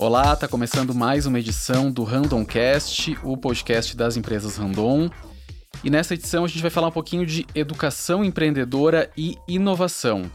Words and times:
Olá, 0.00 0.32
está 0.32 0.46
começando 0.46 0.94
mais 0.94 1.26
uma 1.26 1.40
edição 1.40 1.90
do 1.90 2.04
Randomcast, 2.04 3.18
o 3.24 3.36
podcast 3.36 3.96
das 3.96 4.16
empresas 4.16 4.56
Random. 4.56 5.10
E 5.82 5.90
nessa 5.90 6.14
edição 6.14 6.44
a 6.44 6.46
gente 6.46 6.62
vai 6.62 6.70
falar 6.70 6.86
um 6.86 6.92
pouquinho 6.92 7.26
de 7.26 7.44
educação 7.52 8.24
empreendedora 8.24 9.10
e 9.16 9.36
inovação. 9.48 10.30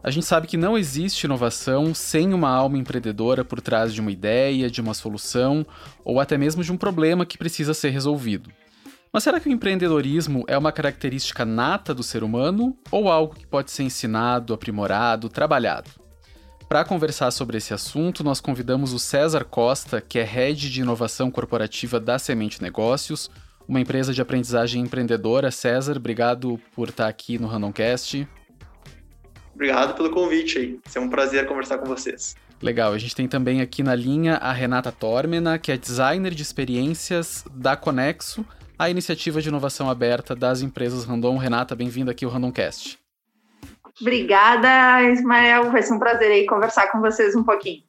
A 0.00 0.12
gente 0.12 0.26
sabe 0.26 0.46
que 0.46 0.56
não 0.56 0.78
existe 0.78 1.24
inovação 1.24 1.92
sem 1.92 2.32
uma 2.32 2.50
alma 2.50 2.78
empreendedora 2.78 3.44
por 3.44 3.60
trás 3.60 3.92
de 3.92 4.00
uma 4.00 4.12
ideia, 4.12 4.70
de 4.70 4.80
uma 4.80 4.94
solução 4.94 5.66
ou 6.04 6.20
até 6.20 6.38
mesmo 6.38 6.62
de 6.62 6.70
um 6.70 6.76
problema 6.76 7.26
que 7.26 7.36
precisa 7.36 7.74
ser 7.74 7.90
resolvido. 7.90 8.48
Mas 9.12 9.24
será 9.24 9.40
que 9.40 9.48
o 9.48 9.52
empreendedorismo 9.52 10.44
é 10.46 10.56
uma 10.56 10.70
característica 10.70 11.44
nata 11.44 11.92
do 11.92 12.04
ser 12.04 12.22
humano 12.22 12.78
ou 12.92 13.10
algo 13.10 13.34
que 13.34 13.44
pode 13.44 13.72
ser 13.72 13.82
ensinado, 13.82 14.54
aprimorado, 14.54 15.28
trabalhado? 15.28 15.99
Para 16.70 16.84
conversar 16.84 17.32
sobre 17.32 17.58
esse 17.58 17.74
assunto, 17.74 18.22
nós 18.22 18.40
convidamos 18.40 18.92
o 18.92 18.98
César 19.00 19.42
Costa, 19.42 20.00
que 20.00 20.20
é 20.20 20.22
Head 20.22 20.70
de 20.70 20.82
Inovação 20.82 21.28
Corporativa 21.28 21.98
da 21.98 22.16
Semente 22.16 22.62
Negócios, 22.62 23.28
uma 23.66 23.80
empresa 23.80 24.14
de 24.14 24.22
aprendizagem 24.22 24.80
empreendedora. 24.80 25.50
César, 25.50 25.96
obrigado 25.96 26.60
por 26.72 26.90
estar 26.90 27.08
aqui 27.08 27.40
no 27.40 27.48
Randomcast. 27.48 28.24
Obrigado 29.52 29.96
pelo 29.96 30.12
convite 30.12 30.58
aí. 30.58 30.78
É 30.94 31.00
um 31.00 31.08
prazer 31.08 31.44
conversar 31.48 31.78
com 31.78 31.86
vocês. 31.86 32.36
Legal, 32.62 32.92
a 32.92 32.98
gente 32.98 33.16
tem 33.16 33.26
também 33.26 33.60
aqui 33.60 33.82
na 33.82 33.96
linha 33.96 34.36
a 34.36 34.52
Renata 34.52 34.92
Tormena, 34.92 35.58
que 35.58 35.72
é 35.72 35.76
designer 35.76 36.32
de 36.32 36.42
experiências 36.42 37.44
da 37.52 37.76
Conexo, 37.76 38.46
a 38.78 38.88
iniciativa 38.88 39.42
de 39.42 39.48
inovação 39.48 39.90
aberta 39.90 40.36
das 40.36 40.62
empresas 40.62 41.04
Random. 41.04 41.36
Renata, 41.36 41.74
bem-vinda 41.74 42.12
aqui 42.12 42.24
ao 42.24 42.30
Randomcast. 42.30 42.96
Obrigada, 44.00 45.02
Ismael. 45.10 45.70
Vai 45.70 45.82
ser 45.82 45.92
um 45.92 45.98
prazer 45.98 46.30
aí 46.30 46.46
conversar 46.46 46.90
com 46.90 47.00
vocês 47.00 47.34
um 47.34 47.44
pouquinho. 47.44 47.82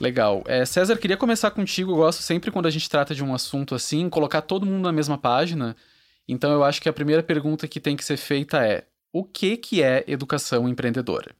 Legal. 0.00 0.42
É, 0.46 0.64
César, 0.64 0.98
queria 0.98 1.16
começar 1.16 1.50
contigo. 1.50 1.92
Eu 1.92 1.96
gosto 1.96 2.22
sempre 2.22 2.50
quando 2.50 2.66
a 2.66 2.70
gente 2.70 2.88
trata 2.88 3.14
de 3.14 3.22
um 3.22 3.34
assunto 3.34 3.74
assim, 3.74 4.10
colocar 4.10 4.42
todo 4.42 4.66
mundo 4.66 4.84
na 4.84 4.92
mesma 4.92 5.16
página. 5.16 5.76
Então 6.28 6.52
eu 6.52 6.64
acho 6.64 6.80
que 6.80 6.88
a 6.88 6.92
primeira 6.92 7.22
pergunta 7.22 7.68
que 7.68 7.80
tem 7.80 7.96
que 7.96 8.04
ser 8.04 8.16
feita 8.16 8.66
é: 8.66 8.86
o 9.12 9.24
que, 9.24 9.56
que 9.56 9.82
é 9.82 10.04
educação 10.06 10.68
empreendedora? 10.68 11.34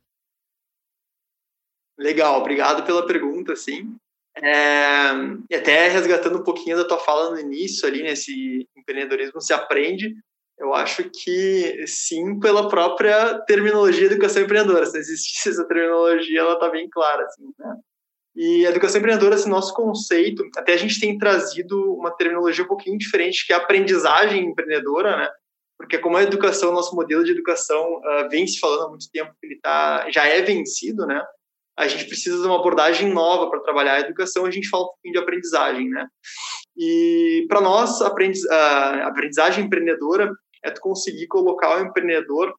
Legal, 1.99 2.41
obrigado 2.41 2.85
pela 2.85 3.07
pergunta, 3.07 3.55
sim. 3.55 3.97
É, 4.37 5.57
até 5.57 5.89
resgatando 5.89 6.39
um 6.39 6.45
pouquinho 6.45 6.77
da 6.77 6.85
tua 6.85 6.99
fala 6.99 7.31
no 7.31 7.39
início 7.39 7.87
ali, 7.87 8.03
nesse 8.03 8.67
empreendedorismo 8.77 9.41
se 9.41 9.53
aprende, 9.53 10.15
eu 10.59 10.75
acho 10.75 11.11
que 11.11 11.85
sim, 11.87 12.39
pela 12.39 12.69
própria 12.69 13.39
terminologia 13.41 14.07
educação 14.07 14.43
empreendedora. 14.43 14.87
Se 14.87 14.99
existisse 14.99 15.49
essa 15.49 15.67
terminologia, 15.67 16.41
ela 16.41 16.55
está 16.55 16.69
bem 16.69 16.89
clara, 16.89 17.25
assim, 17.25 17.45
né? 17.59 17.77
E 18.35 18.67
a 18.67 18.71
educação 18.71 18.99
empreendedora, 18.99 19.35
esse 19.35 19.49
nosso 19.49 19.75
conceito, 19.75 20.43
até 20.57 20.73
a 20.73 20.77
gente 20.77 20.99
tem 20.99 21.19
trazido 21.19 21.95
uma 21.95 22.11
terminologia 22.17 22.65
um 22.65 22.69
pouquinho 22.69 22.97
diferente, 22.97 23.47
que 23.47 23.53
é 23.53 23.57
a 23.57 23.59
aprendizagem 23.59 24.47
empreendedora, 24.47 25.17
né? 25.17 25.29
Porque 25.77 25.99
como 25.99 26.17
a 26.17 26.23
educação, 26.23 26.73
nosso 26.73 26.95
modelo 26.95 27.25
de 27.25 27.33
educação 27.33 27.97
uh, 27.97 28.29
vem 28.31 28.47
se 28.47 28.59
falando 28.59 28.85
há 28.85 28.89
muito 28.89 29.11
tempo 29.11 29.35
que 29.39 29.47
ele 29.47 29.61
tá, 29.61 30.09
já 30.11 30.27
é 30.27 30.41
vencido, 30.41 31.07
né? 31.07 31.23
A 31.79 31.89
gente 31.89 32.07
precisa 32.07 32.41
de 32.41 32.47
uma 32.47 32.59
abordagem 32.59 33.13
nova 33.13 33.49
para 33.49 33.61
trabalhar 33.61 33.95
a 33.95 34.01
educação, 34.01 34.45
a 34.45 34.51
gente 34.51 34.69
fala 34.69 34.85
um 34.85 34.89
pouquinho 34.89 35.15
de 35.15 35.19
aprendizagem, 35.19 35.89
né? 35.89 36.07
E 36.77 37.47
para 37.49 37.61
nós, 37.61 38.01
a 38.01 39.07
aprendizagem 39.07 39.65
empreendedora 39.65 40.31
é 40.65 40.71
tu 40.71 40.81
conseguir 40.81 41.27
colocar 41.27 41.77
o 41.77 41.87
empreendedor 41.87 42.55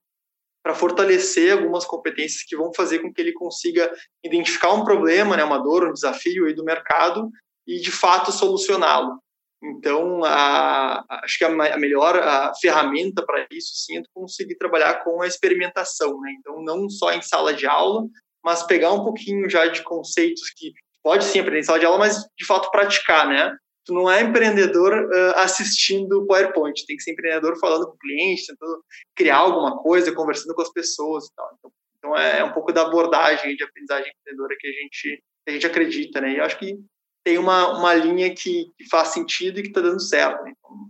para 0.63 0.73
fortalecer 0.73 1.51
algumas 1.51 1.85
competências 1.85 2.43
que 2.43 2.55
vão 2.55 2.73
fazer 2.73 2.99
com 2.99 3.13
que 3.13 3.21
ele 3.21 3.33
consiga 3.33 3.91
identificar 4.23 4.71
um 4.71 4.85
problema, 4.85 5.35
né, 5.35 5.43
uma 5.43 5.57
dor, 5.57 5.89
um 5.89 5.93
desafio 5.93 6.45
aí 6.45 6.53
do 6.53 6.63
mercado 6.63 7.29
e 7.67 7.81
de 7.81 7.91
fato 7.91 8.31
solucioná-lo. 8.31 9.19
Então, 9.61 10.23
a, 10.25 11.03
acho 11.23 11.37
que 11.37 11.45
a, 11.45 11.47
a 11.47 11.77
melhor 11.77 12.17
a 12.17 12.53
ferramenta 12.55 13.25
para 13.25 13.45
isso 13.51 13.71
sim 13.75 13.97
é 13.97 14.03
conseguir 14.13 14.55
trabalhar 14.55 15.03
com 15.03 15.21
a 15.21 15.27
experimentação, 15.27 16.19
né? 16.19 16.33
Então, 16.37 16.61
não 16.61 16.89
só 16.89 17.13
em 17.13 17.21
sala 17.21 17.53
de 17.53 17.65
aula, 17.65 18.05
mas 18.43 18.63
pegar 18.63 18.91
um 18.91 19.03
pouquinho 19.03 19.49
já 19.49 19.67
de 19.67 19.81
conceitos 19.83 20.49
que 20.55 20.73
pode 21.01 21.23
sim 21.23 21.39
aprender 21.39 21.59
em 21.59 21.63
sala 21.63 21.79
de 21.79 21.85
aula, 21.85 21.99
mas 21.99 22.25
de 22.37 22.45
fato 22.45 22.71
praticar, 22.71 23.27
né? 23.27 23.55
tu 23.85 23.93
não 23.93 24.09
é 24.09 24.21
empreendedor 24.21 24.93
uh, 24.93 25.37
assistindo 25.37 26.25
PowerPoint, 26.25 26.85
tem 26.85 26.95
que 26.95 27.03
ser 27.03 27.11
empreendedor 27.11 27.57
falando 27.59 27.85
com 27.87 27.93
o 27.93 27.97
cliente, 27.97 28.47
tentando 28.47 28.83
criar 29.15 29.37
alguma 29.37 29.77
coisa, 29.77 30.13
conversando 30.13 30.55
com 30.55 30.61
as 30.61 30.71
pessoas 30.71 31.25
e 31.25 31.35
tal. 31.35 31.55
Então, 31.57 31.71
então 31.97 32.17
é, 32.17 32.39
é, 32.39 32.43
um 32.43 32.51
pouco 32.51 32.71
da 32.71 32.83
abordagem 32.83 33.55
de 33.55 33.63
aprendizagem 33.63 34.11
empreendedora 34.11 34.55
que 34.59 34.67
a 34.67 34.71
gente, 34.71 35.23
que 35.45 35.49
a 35.49 35.51
gente 35.51 35.67
acredita, 35.67 36.21
né? 36.21 36.33
E 36.33 36.37
eu 36.37 36.43
acho 36.43 36.57
que 36.57 36.77
tem 37.23 37.37
uma, 37.37 37.77
uma 37.77 37.93
linha 37.93 38.33
que, 38.33 38.71
que 38.77 38.89
faz 38.89 39.09
sentido 39.09 39.59
e 39.59 39.63
que 39.63 39.69
está 39.69 39.81
dando 39.81 40.01
certo, 40.01 40.43
né? 40.43 40.53
Então, 40.57 40.89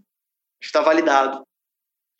está 0.61 0.81
validado. 0.81 1.43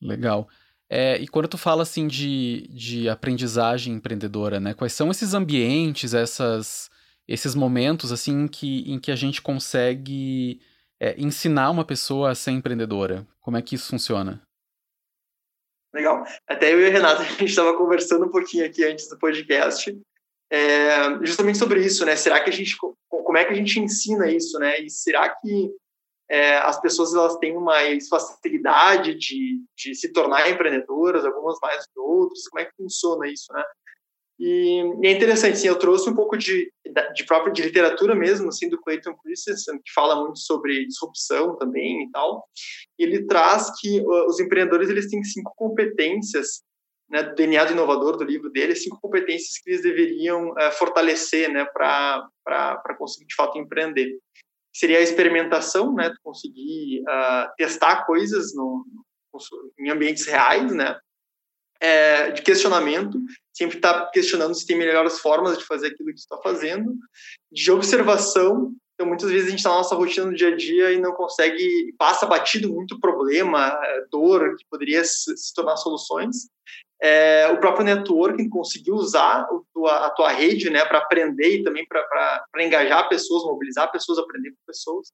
Legal. 0.02 0.48
É, 0.96 1.18
e 1.18 1.28
quando 1.28 1.48
tu 1.48 1.58
fala 1.58 1.82
assim 1.82 2.06
de, 2.08 2.68
de 2.70 3.10
aprendizagem 3.10 3.96
empreendedora, 3.96 4.60
né? 4.60 4.76
Quais 4.76 4.94
são 4.94 5.10
esses 5.10 5.34
ambientes, 5.34 6.14
essas 6.14 6.88
esses 7.28 7.56
momentos 7.56 8.12
assim 8.12 8.44
em 8.44 8.48
que, 8.48 8.92
em 8.92 9.00
que 9.00 9.10
a 9.10 9.16
gente 9.16 9.42
consegue 9.42 10.62
é, 11.00 11.20
ensinar 11.20 11.72
uma 11.72 11.84
pessoa 11.84 12.30
a 12.30 12.36
ser 12.36 12.52
empreendedora? 12.52 13.28
Como 13.42 13.58
é 13.58 13.62
que 13.64 13.74
isso 13.74 13.90
funciona? 13.90 14.40
Legal. 15.92 16.24
Até 16.48 16.72
eu 16.72 16.80
e 16.80 16.86
a 16.86 16.92
Renata, 16.92 17.24
a 17.26 17.26
gente 17.26 17.46
estava 17.46 17.76
conversando 17.76 18.28
um 18.28 18.32
pouquinho 18.32 18.64
aqui 18.64 18.86
antes 18.86 19.10
do 19.10 19.18
podcast, 19.18 20.00
é, 20.52 21.26
justamente 21.26 21.58
sobre 21.58 21.84
isso, 21.84 22.06
né? 22.06 22.16
Será 22.16 22.40
que 22.40 22.52
a 22.52 22.54
gente, 22.54 22.78
como 23.10 23.36
é 23.36 23.44
que 23.46 23.52
a 23.52 23.56
gente 23.56 23.80
ensina 23.80 24.30
isso, 24.30 24.60
né? 24.60 24.80
E 24.80 24.92
será 24.92 25.28
que 25.28 25.72
é, 26.30 26.58
as 26.58 26.80
pessoas 26.80 27.14
elas 27.14 27.38
têm 27.38 27.54
mais 27.60 28.08
facilidade 28.08 29.16
de, 29.16 29.62
de 29.78 29.96
se 29.96 30.12
tornar 30.12 30.50
empreendedoras, 30.50 31.26
algumas 31.26 31.58
mais 31.62 31.86
que 31.86 32.00
outras? 32.00 32.48
Como 32.48 32.62
é 32.62 32.66
que 32.66 32.76
funciona 32.76 33.28
isso, 33.28 33.52
né? 33.54 33.64
E, 34.40 34.82
e, 35.02 35.08
é 35.08 35.12
interessante, 35.12 35.58
sim, 35.58 35.68
eu 35.68 35.78
trouxe 35.78 36.10
um 36.10 36.16
pouco 36.16 36.36
de, 36.36 36.72
de 37.14 37.26
própria 37.26 37.54
de 37.54 37.62
literatura 37.62 38.16
mesmo, 38.16 38.50
assim, 38.50 38.68
do 38.68 38.82
Clayton 38.82 39.16
Christensen, 39.16 39.78
que 39.78 39.94
fala 39.94 40.16
muito 40.16 40.40
sobre 40.40 40.86
disrupção 40.86 41.56
também 41.58 42.04
e 42.04 42.12
tal. 42.12 42.48
Ele 42.98 43.26
traz 43.26 43.72
que 43.80 44.02
uh, 44.02 44.26
os 44.28 44.40
empreendedores 44.40 44.90
eles 44.90 45.10
têm 45.10 45.24
cinco 45.24 45.54
competências, 45.56 46.64
né, 47.10 47.22
do 47.24 47.36
DNA 47.36 47.66
do 47.66 47.74
inovador 47.74 48.18
do 48.18 48.24
livro 48.24 48.50
dele, 48.50 48.76
cinco 48.76 49.00
competências 49.02 49.60
que 49.60 49.70
eles 49.70 49.84
deveriam 49.84 50.50
uh, 50.50 50.72
fortalecer, 50.78 51.52
né, 51.52 51.66
para 51.66 52.28
conseguir 52.98 53.28
de 53.28 53.36
fato 53.36 53.58
empreender. 53.58 54.18
Seria 54.74 54.98
a 54.98 55.02
experimentação, 55.02 55.94
né, 55.94 56.12
conseguir 56.24 57.02
uh, 57.02 57.52
testar 57.58 58.06
coisas 58.06 58.56
no, 58.56 58.86
em 59.80 59.90
ambientes 59.90 60.26
reais, 60.26 60.74
né, 60.74 60.98
é, 61.84 62.32
de 62.32 62.42
questionamento, 62.42 63.20
sempre 63.54 63.76
está 63.76 64.08
questionando 64.08 64.56
se 64.56 64.66
tem 64.66 64.78
melhores 64.78 65.20
formas 65.20 65.58
de 65.58 65.66
fazer 65.66 65.88
aquilo 65.88 66.14
que 66.14 66.20
está 66.20 66.38
fazendo, 66.38 66.96
de 67.52 67.72
observação. 67.72 68.74
Então, 68.94 69.06
muitas 69.06 69.30
vezes 69.30 69.48
a 69.48 69.50
gente 69.50 69.60
está 69.60 69.70
na 69.70 69.78
nossa 69.78 69.96
rotina 69.96 70.28
no 70.28 70.36
dia 70.36 70.48
a 70.48 70.56
dia 70.56 70.94
e 70.94 71.00
não 71.00 71.12
consegue, 71.12 71.94
passa 71.98 72.26
batido 72.26 72.72
muito 72.72 73.00
problema, 73.02 73.68
é, 73.84 74.06
dor 74.10 74.56
que 74.56 74.66
poderia 74.70 75.04
se 75.04 75.54
tornar 75.54 75.76
soluções 75.76 76.48
é, 77.04 77.50
o 77.50 77.60
próprio 77.60 77.84
networking 77.84 78.48
conseguiu 78.48 78.96
usar 78.96 79.46
a 79.88 80.10
tua 80.12 80.30
rede 80.30 80.70
né, 80.70 80.86
para 80.86 81.00
aprender 81.00 81.58
e 81.58 81.64
também 81.64 81.86
para 81.86 82.46
engajar 82.60 83.10
pessoas, 83.10 83.44
mobilizar 83.44 83.92
pessoas, 83.92 84.18
aprender 84.18 84.52
com 84.52 84.58
pessoas. 84.66 85.12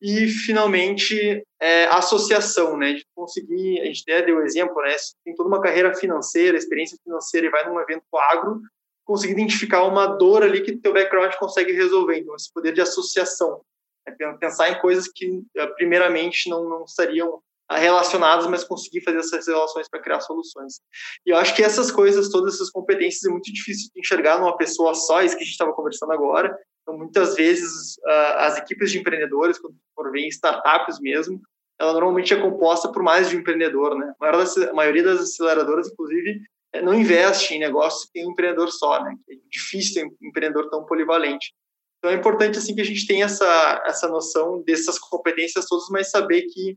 E, 0.00 0.28
finalmente, 0.28 1.44
é, 1.60 1.86
a 1.86 1.96
associação, 1.96 2.76
né, 2.76 2.92
de 2.92 3.04
conseguir, 3.16 3.80
a 3.80 3.86
gente 3.86 4.02
até 4.02 4.22
deu 4.26 4.44
exemplo, 4.44 4.80
né, 4.80 4.94
tem 5.24 5.34
toda 5.34 5.48
uma 5.48 5.60
carreira 5.60 5.92
financeira, 5.92 6.56
experiência 6.56 6.96
financeira 7.02 7.48
e 7.48 7.50
vai 7.50 7.68
num 7.68 7.80
evento 7.80 8.04
agro, 8.16 8.60
conseguir 9.04 9.32
identificar 9.32 9.82
uma 9.82 10.06
dor 10.06 10.44
ali 10.44 10.60
que 10.60 10.76
teu 10.76 10.92
background 10.92 11.34
consegue 11.34 11.72
resolver. 11.72 12.20
Então, 12.20 12.36
esse 12.36 12.52
poder 12.52 12.72
de 12.72 12.80
associação. 12.80 13.60
Né, 14.06 14.14
pensar 14.38 14.70
em 14.70 14.80
coisas 14.80 15.08
que, 15.08 15.42
eh, 15.56 15.66
primeiramente, 15.68 16.48
não, 16.48 16.68
não 16.68 16.84
estariam 16.84 17.42
relacionadas, 17.76 18.46
mas 18.46 18.64
conseguir 18.64 19.02
fazer 19.02 19.18
essas 19.18 19.46
relações 19.46 19.88
para 19.88 20.00
criar 20.00 20.20
soluções. 20.20 20.80
E 21.26 21.30
eu 21.30 21.36
acho 21.36 21.54
que 21.54 21.62
essas 21.62 21.90
coisas, 21.90 22.30
todas 22.30 22.54
essas 22.54 22.70
competências, 22.70 23.24
é 23.24 23.28
muito 23.28 23.52
difícil 23.52 23.90
de 23.94 24.00
enxergar 24.00 24.38
numa 24.38 24.56
pessoa 24.56 24.94
só, 24.94 25.22
isso 25.22 25.36
que 25.36 25.42
a 25.42 25.44
gente 25.44 25.52
estava 25.52 25.72
conversando 25.72 26.12
agora. 26.12 26.56
Então, 26.82 26.96
muitas 26.96 27.34
vezes, 27.34 27.98
as 28.36 28.56
equipes 28.56 28.90
de 28.90 28.98
empreendedores, 28.98 29.58
quando 29.58 29.76
for 29.94 30.10
ver 30.10 30.20
em 30.20 30.28
startups 30.28 30.98
mesmo, 31.00 31.40
ela 31.78 31.92
normalmente 31.92 32.34
é 32.34 32.40
composta 32.40 32.90
por 32.90 33.02
mais 33.02 33.28
de 33.28 33.36
um 33.36 33.40
empreendedor, 33.40 33.96
né? 33.96 34.12
A 34.20 34.72
maioria 34.72 35.04
das 35.04 35.20
aceleradoras, 35.20 35.88
inclusive, 35.88 36.40
é, 36.72 36.82
não 36.82 36.94
investe 36.94 37.54
em 37.54 37.60
negócios 37.60 38.06
que 38.06 38.12
tem 38.12 38.26
um 38.26 38.32
empreendedor 38.32 38.70
só, 38.70 39.02
né? 39.02 39.14
É 39.30 39.34
difícil 39.50 39.94
ter 39.94 40.06
um 40.06 40.28
empreendedor 40.28 40.68
tão 40.70 40.84
polivalente. 40.84 41.52
Então 41.98 42.12
é 42.12 42.14
importante 42.14 42.58
assim 42.58 42.74
que 42.74 42.80
a 42.80 42.84
gente 42.84 43.06
tenha 43.06 43.24
essa 43.24 43.82
essa 43.84 44.08
noção 44.08 44.62
dessas 44.62 44.98
competências 44.98 45.66
todas, 45.66 45.88
mas 45.90 46.10
saber 46.10 46.42
que 46.42 46.76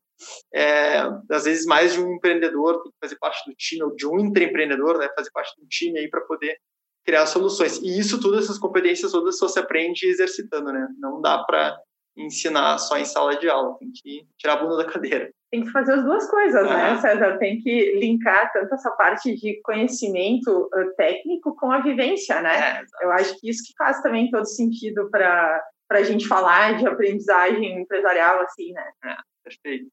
é, 0.54 1.02
às 1.30 1.44
vezes 1.44 1.66
mais 1.66 1.94
de 1.94 2.00
um 2.00 2.16
empreendedor 2.16 2.82
tem 2.82 2.92
que 2.92 2.98
fazer 3.00 3.18
parte 3.18 3.50
do 3.50 3.56
time 3.56 3.84
ou 3.84 3.96
de 3.96 4.08
um 4.08 4.20
intraempreendedor, 4.20 4.98
né, 4.98 5.08
fazer 5.16 5.30
parte 5.32 5.54
do 5.60 5.68
time 5.68 6.00
aí 6.00 6.10
para 6.10 6.22
poder 6.22 6.58
criar 7.06 7.26
soluções. 7.26 7.78
E 7.78 8.00
isso 8.00 8.20
tudo, 8.20 8.40
essas 8.40 8.58
competências 8.58 9.12
todas, 9.12 9.38
só 9.38 9.48
se 9.48 9.60
aprende 9.60 10.06
exercitando, 10.06 10.72
né? 10.72 10.88
Não 11.00 11.22
dá 11.22 11.44
para 11.44 11.78
ensinar 12.16 12.78
só 12.78 12.98
em 12.98 13.06
sala 13.06 13.36
de 13.38 13.50
aula, 13.50 13.78
tem 13.80 13.92
que 13.92 14.28
tirar 14.38 14.54
a 14.54 14.58
bunda 14.58 14.78
da 14.78 14.86
cadeira. 14.90 15.32
Tem 15.52 15.64
que 15.64 15.72
fazer 15.72 15.94
as 15.94 16.04
duas 16.04 16.30
coisas, 16.30 16.64
né, 16.66 16.98
César? 16.98 17.38
Tem 17.38 17.60
que 17.60 18.00
linkar 18.00 18.52
tanto 18.54 18.74
essa 18.74 18.90
parte 18.92 19.36
de 19.36 19.60
conhecimento 19.62 20.70
técnico 20.96 21.56
com 21.56 21.72
a 21.72 21.82
vivência, 21.82 22.42
né? 22.42 22.80
É, 22.80 22.84
Eu 23.02 23.12
acho 23.12 23.38
que 23.40 23.50
isso 23.50 23.64
que 23.68 23.74
faz 23.78 24.02
também 24.02 24.32
todo 24.32 24.46
sentido 24.46 25.10
para 25.10 25.62
a 25.90 26.04
gente 26.04 26.26
falar 26.26 26.78
de 26.78 26.88
aprendizagem 26.88 27.82
empresarial, 27.82 28.40
assim, 28.42 28.72
né? 28.72 28.86
É, 29.04 29.16
perfeito. 29.44 29.92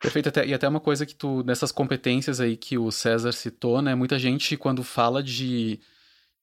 Perfeito, 0.00 0.28
até, 0.28 0.46
e 0.46 0.54
até 0.54 0.66
uma 0.66 0.80
coisa 0.80 1.04
que 1.04 1.14
tu, 1.14 1.42
nessas 1.42 1.72
competências 1.72 2.40
aí 2.40 2.56
que 2.56 2.78
o 2.78 2.90
César 2.90 3.32
citou, 3.32 3.82
né? 3.82 3.94
Muita 3.94 4.18
gente, 4.18 4.56
quando 4.56 4.84
fala 4.84 5.22
de, 5.22 5.80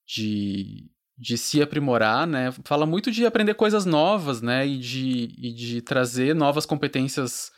de 0.05 0.91
de 1.17 1.37
se 1.37 1.61
aprimorar, 1.61 2.27
né? 2.27 2.51
Fala 2.63 2.85
muito 2.85 3.09
de 3.09 3.25
aprender 3.25 3.55
coisas 3.55 3.85
novas, 3.85 4.41
né? 4.41 4.67
E 4.67 4.77
de, 4.77 5.33
e 5.37 5.51
de 5.51 5.81
trazer 5.81 6.35
novas 6.35 6.65
competências 6.65 7.51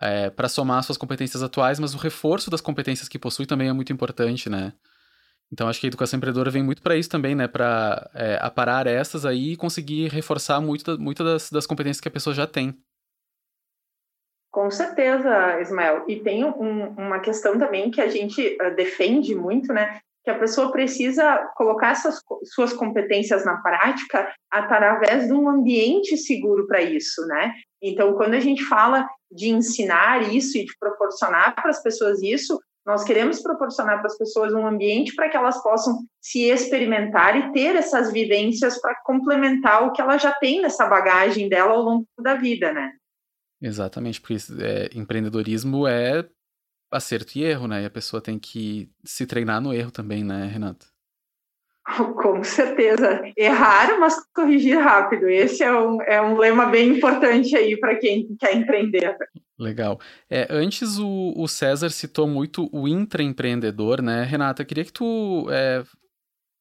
é, 0.00 0.30
para 0.30 0.48
somar 0.48 0.82
suas 0.82 0.98
competências 0.98 1.42
atuais, 1.42 1.78
mas 1.78 1.94
o 1.94 1.98
reforço 1.98 2.50
das 2.50 2.60
competências 2.60 3.08
que 3.08 3.18
possui 3.18 3.46
também 3.46 3.68
é 3.68 3.72
muito 3.72 3.92
importante, 3.92 4.48
né? 4.48 4.72
Então 5.52 5.68
acho 5.68 5.78
que 5.78 5.86
a 5.86 5.88
educação 5.88 6.16
empreendedora 6.16 6.50
vem 6.50 6.62
muito 6.62 6.80
para 6.80 6.96
isso 6.96 7.10
também, 7.10 7.34
né? 7.34 7.46
Para 7.46 8.10
é, 8.14 8.38
aparar 8.40 8.86
essas 8.86 9.26
aí 9.26 9.52
e 9.52 9.56
conseguir 9.56 10.08
reforçar 10.08 10.60
muito, 10.60 10.98
muito 10.98 11.22
das, 11.22 11.50
das 11.50 11.66
competências 11.66 12.00
que 12.00 12.08
a 12.08 12.12
pessoa 12.12 12.34
já 12.34 12.46
tem. 12.46 12.74
Com 14.50 14.70
certeza, 14.70 15.60
Ismael. 15.60 16.04
E 16.08 16.20
tem 16.20 16.44
um, 16.44 16.88
uma 16.90 17.20
questão 17.20 17.58
também 17.58 17.90
que 17.90 18.00
a 18.00 18.08
gente 18.08 18.56
uh, 18.60 18.74
defende 18.74 19.34
muito, 19.34 19.72
né? 19.72 20.00
Que 20.24 20.30
a 20.30 20.38
pessoa 20.38 20.70
precisa 20.70 21.50
colocar 21.56 21.90
essas 21.90 22.20
suas 22.54 22.72
competências 22.72 23.44
na 23.44 23.56
prática 23.56 24.32
através 24.50 25.26
de 25.26 25.32
um 25.32 25.48
ambiente 25.48 26.16
seguro 26.16 26.66
para 26.66 26.80
isso, 26.80 27.26
né? 27.26 27.52
Então, 27.82 28.14
quando 28.14 28.34
a 28.34 28.40
gente 28.40 28.64
fala 28.64 29.08
de 29.30 29.48
ensinar 29.48 30.32
isso 30.32 30.56
e 30.56 30.64
de 30.64 30.72
proporcionar 30.78 31.54
para 31.54 31.70
as 31.70 31.82
pessoas 31.82 32.22
isso, 32.22 32.60
nós 32.84 33.04
queremos 33.04 33.40
proporcionar 33.40 33.98
para 33.98 34.06
as 34.06 34.18
pessoas 34.18 34.52
um 34.52 34.66
ambiente 34.66 35.14
para 35.14 35.28
que 35.28 35.36
elas 35.36 35.60
possam 35.62 36.04
se 36.20 36.42
experimentar 36.42 37.36
e 37.36 37.52
ter 37.52 37.76
essas 37.76 38.12
vivências 38.12 38.80
para 38.80 38.94
complementar 39.04 39.86
o 39.86 39.92
que 39.92 40.00
ela 40.00 40.18
já 40.18 40.32
tem 40.32 40.60
nessa 40.60 40.86
bagagem 40.86 41.48
dela 41.48 41.72
ao 41.72 41.82
longo 41.82 42.06
da 42.20 42.34
vida, 42.34 42.72
né? 42.72 42.92
Exatamente, 43.60 44.20
porque 44.20 44.36
é, 44.60 44.90
empreendedorismo 44.94 45.86
é 45.86 46.28
acerto 46.92 47.38
e 47.38 47.44
erro, 47.44 47.66
né? 47.66 47.82
E 47.82 47.86
a 47.86 47.90
pessoa 47.90 48.20
tem 48.20 48.38
que 48.38 48.90
se 49.04 49.26
treinar 49.26 49.60
no 49.60 49.72
erro 49.72 49.90
também, 49.90 50.22
né, 50.22 50.46
Renato? 50.46 50.86
Com 52.22 52.42
certeza. 52.44 53.22
Errar, 53.36 53.98
mas 53.98 54.14
corrigir 54.34 54.78
rápido. 54.78 55.28
Esse 55.28 55.62
é 55.62 55.72
um, 55.72 56.00
é 56.02 56.20
um 56.20 56.38
lema 56.38 56.66
bem 56.66 56.96
importante 56.96 57.56
aí 57.56 57.76
para 57.78 57.96
quem 57.96 58.36
quer 58.38 58.54
empreender. 58.56 59.16
Legal. 59.58 60.00
É, 60.30 60.46
antes 60.50 60.98
o, 60.98 61.34
o 61.36 61.46
César 61.48 61.90
citou 61.90 62.26
muito 62.26 62.68
o 62.72 62.86
intraempreendedor, 62.86 64.02
né? 64.02 64.24
Renata, 64.24 64.64
queria 64.64 64.84
que 64.84 64.92
tu. 64.92 65.46
É, 65.50 65.84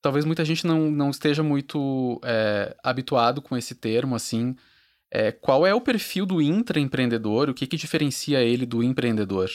talvez 0.02 0.26
muita 0.26 0.44
gente 0.44 0.66
não, 0.66 0.90
não 0.90 1.10
esteja 1.10 1.44
muito 1.44 2.20
é, 2.24 2.76
habituado 2.84 3.42
com 3.42 3.56
esse 3.56 3.76
termo, 3.76 4.16
assim. 4.16 4.56
É, 5.14 5.32
qual 5.32 5.68
é 5.68 5.74
o 5.74 5.82
perfil 5.82 6.26
do 6.26 6.42
intraempreendedor? 6.42 7.50
O 7.50 7.54
que, 7.54 7.68
que 7.68 7.76
diferencia 7.76 8.40
ele 8.42 8.66
do 8.66 8.82
empreendedor? 8.82 9.50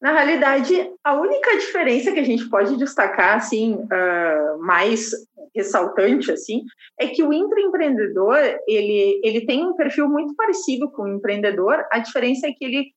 Na 0.00 0.12
realidade, 0.12 0.74
a 1.02 1.14
única 1.14 1.58
diferença 1.58 2.12
que 2.12 2.20
a 2.20 2.24
gente 2.24 2.48
pode 2.48 2.76
destacar, 2.76 3.36
assim, 3.36 3.74
uh, 3.74 4.58
mais 4.60 5.10
ressaltante, 5.54 6.30
assim, 6.30 6.62
é 7.00 7.08
que 7.08 7.22
o 7.22 7.32
intraempreendedor, 7.32 8.36
ele, 8.68 9.20
ele 9.24 9.44
tem 9.44 9.66
um 9.66 9.74
perfil 9.74 10.08
muito 10.08 10.36
parecido 10.36 10.88
com 10.92 11.02
o 11.02 11.08
empreendedor, 11.08 11.84
a 11.90 11.98
diferença 11.98 12.46
é 12.46 12.52
que 12.52 12.64
ele 12.64 12.92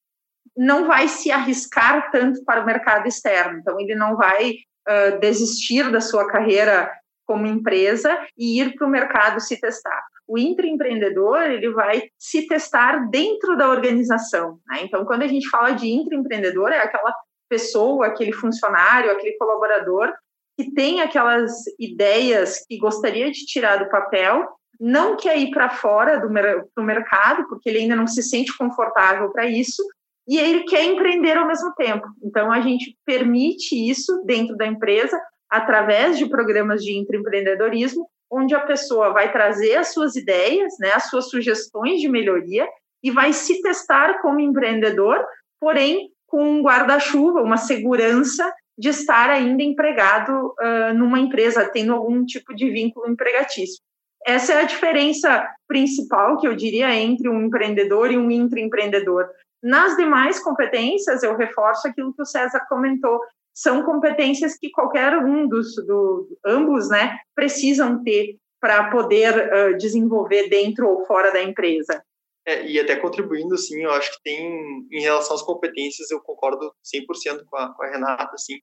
não 0.56 0.86
vai 0.86 1.08
se 1.08 1.32
arriscar 1.32 2.12
tanto 2.12 2.44
para 2.46 2.62
o 2.62 2.66
mercado 2.66 3.08
externo, 3.08 3.58
então 3.60 3.80
ele 3.80 3.96
não 3.96 4.16
vai 4.16 4.52
uh, 4.52 5.20
desistir 5.20 5.90
da 5.92 6.02
sua 6.02 6.28
carreira 6.28 6.92
como 7.26 7.48
empresa 7.48 8.16
e 8.38 8.62
ir 8.62 8.76
para 8.76 8.86
o 8.86 8.90
mercado 8.90 9.40
se 9.40 9.60
testar 9.60 10.04
o 10.32 10.38
intraempreendedor 10.38 11.42
ele 11.42 11.70
vai 11.72 12.04
se 12.18 12.48
testar 12.48 13.10
dentro 13.10 13.58
da 13.58 13.70
organização. 13.70 14.60
Né? 14.66 14.80
Então, 14.84 15.04
quando 15.04 15.24
a 15.24 15.28
gente 15.28 15.50
fala 15.50 15.72
de 15.72 15.90
intraempreendedor, 15.90 16.70
é 16.70 16.80
aquela 16.80 17.14
pessoa, 17.50 18.08
aquele 18.08 18.32
funcionário, 18.32 19.12
aquele 19.12 19.38
colaborador 19.38 20.10
que 20.58 20.74
tem 20.74 21.02
aquelas 21.02 21.52
ideias 21.78 22.66
que 22.66 22.78
gostaria 22.78 23.30
de 23.30 23.46
tirar 23.46 23.78
do 23.78 23.90
papel, 23.90 24.48
não 24.80 25.18
quer 25.18 25.38
ir 25.38 25.52
para 25.52 25.70
fora 25.70 26.18
do 26.18 26.30
mer 26.30 26.66
mercado, 26.78 27.46
porque 27.50 27.70
ele 27.70 27.80
ainda 27.80 27.96
não 27.96 28.08
se 28.08 28.24
sente 28.24 28.56
confortável 28.58 29.32
para 29.32 29.46
isso, 29.46 29.84
e 30.28 30.40
ele 30.40 30.64
quer 30.64 30.86
empreender 30.86 31.38
ao 31.38 31.48
mesmo 31.48 31.74
tempo. 31.76 32.08
Então, 32.24 32.52
a 32.52 32.62
gente 32.62 32.98
permite 33.06 33.76
isso 33.76 34.24
dentro 34.26 34.56
da 34.56 34.66
empresa 34.66 35.20
através 35.50 36.18
de 36.18 36.30
programas 36.30 36.82
de 36.82 36.98
intraempreendedorismo 36.98 38.08
onde 38.32 38.56
a 38.56 38.62
pessoa 38.62 39.12
vai 39.12 39.32
trazer 39.32 39.76
as 39.76 39.94
suas 39.94 40.16
ideias, 40.16 40.74
né, 40.80 40.92
as 40.94 41.10
suas 41.10 41.30
sugestões 41.30 42.00
de 42.00 42.08
melhoria 42.08 42.68
e 43.04 43.12
vai 43.12 43.34
se 43.34 43.62
testar 43.62 44.22
como 44.22 44.40
empreendedor, 44.40 45.18
porém 45.60 46.10
com 46.28 46.42
um 46.42 46.62
guarda-chuva, 46.62 47.42
uma 47.42 47.58
segurança 47.58 48.52
de 48.78 48.90
estar 48.90 49.30
ainda 49.30 49.62
empregado 49.62 50.32
uh, 50.32 50.94
numa 50.96 51.20
empresa, 51.20 51.70
tendo 51.70 51.94
algum 51.94 52.26
tipo 52.26 52.56
de 52.56 52.70
vínculo 52.70 53.12
empregatício. 53.12 53.82
Essa 54.26 54.54
é 54.54 54.62
a 54.62 54.66
diferença 54.66 55.46
principal 55.68 56.38
que 56.38 56.48
eu 56.48 56.56
diria 56.56 56.94
entre 56.96 57.28
um 57.28 57.42
empreendedor 57.42 58.12
e 58.12 58.18
um 58.18 58.32
intraempreendedor. 58.32 59.28
Nas 59.62 59.96
demais 59.98 60.40
competências, 60.40 61.22
eu 61.22 61.36
reforço 61.36 61.88
aquilo 61.88 62.14
que 62.14 62.22
o 62.22 62.26
César 62.26 62.66
comentou, 62.70 63.20
são 63.54 63.84
competências 63.84 64.58
que 64.58 64.70
qualquer 64.70 65.18
um 65.18 65.48
dos 65.48 65.76
do, 65.86 66.28
ambos 66.46 66.90
né, 66.90 67.18
precisam 67.36 68.04
ter 68.04 68.38
para 68.60 68.90
poder 68.90 69.34
uh, 69.34 69.78
desenvolver 69.78 70.48
dentro 70.48 70.88
ou 70.88 71.06
fora 71.06 71.32
da 71.32 71.42
empresa. 71.42 72.02
É, 72.46 72.66
e 72.66 72.80
até 72.80 72.96
contribuindo, 72.96 73.56
sim, 73.58 73.84
eu 73.84 73.92
acho 73.92 74.12
que 74.14 74.24
tem, 74.24 74.88
em 74.92 75.02
relação 75.02 75.36
às 75.36 75.44
competências, 75.44 76.10
eu 76.10 76.20
concordo 76.20 76.74
100% 76.84 77.44
com 77.46 77.56
a, 77.56 77.74
com 77.74 77.84
a 77.84 77.92
Renata, 77.92 78.34
assim, 78.34 78.56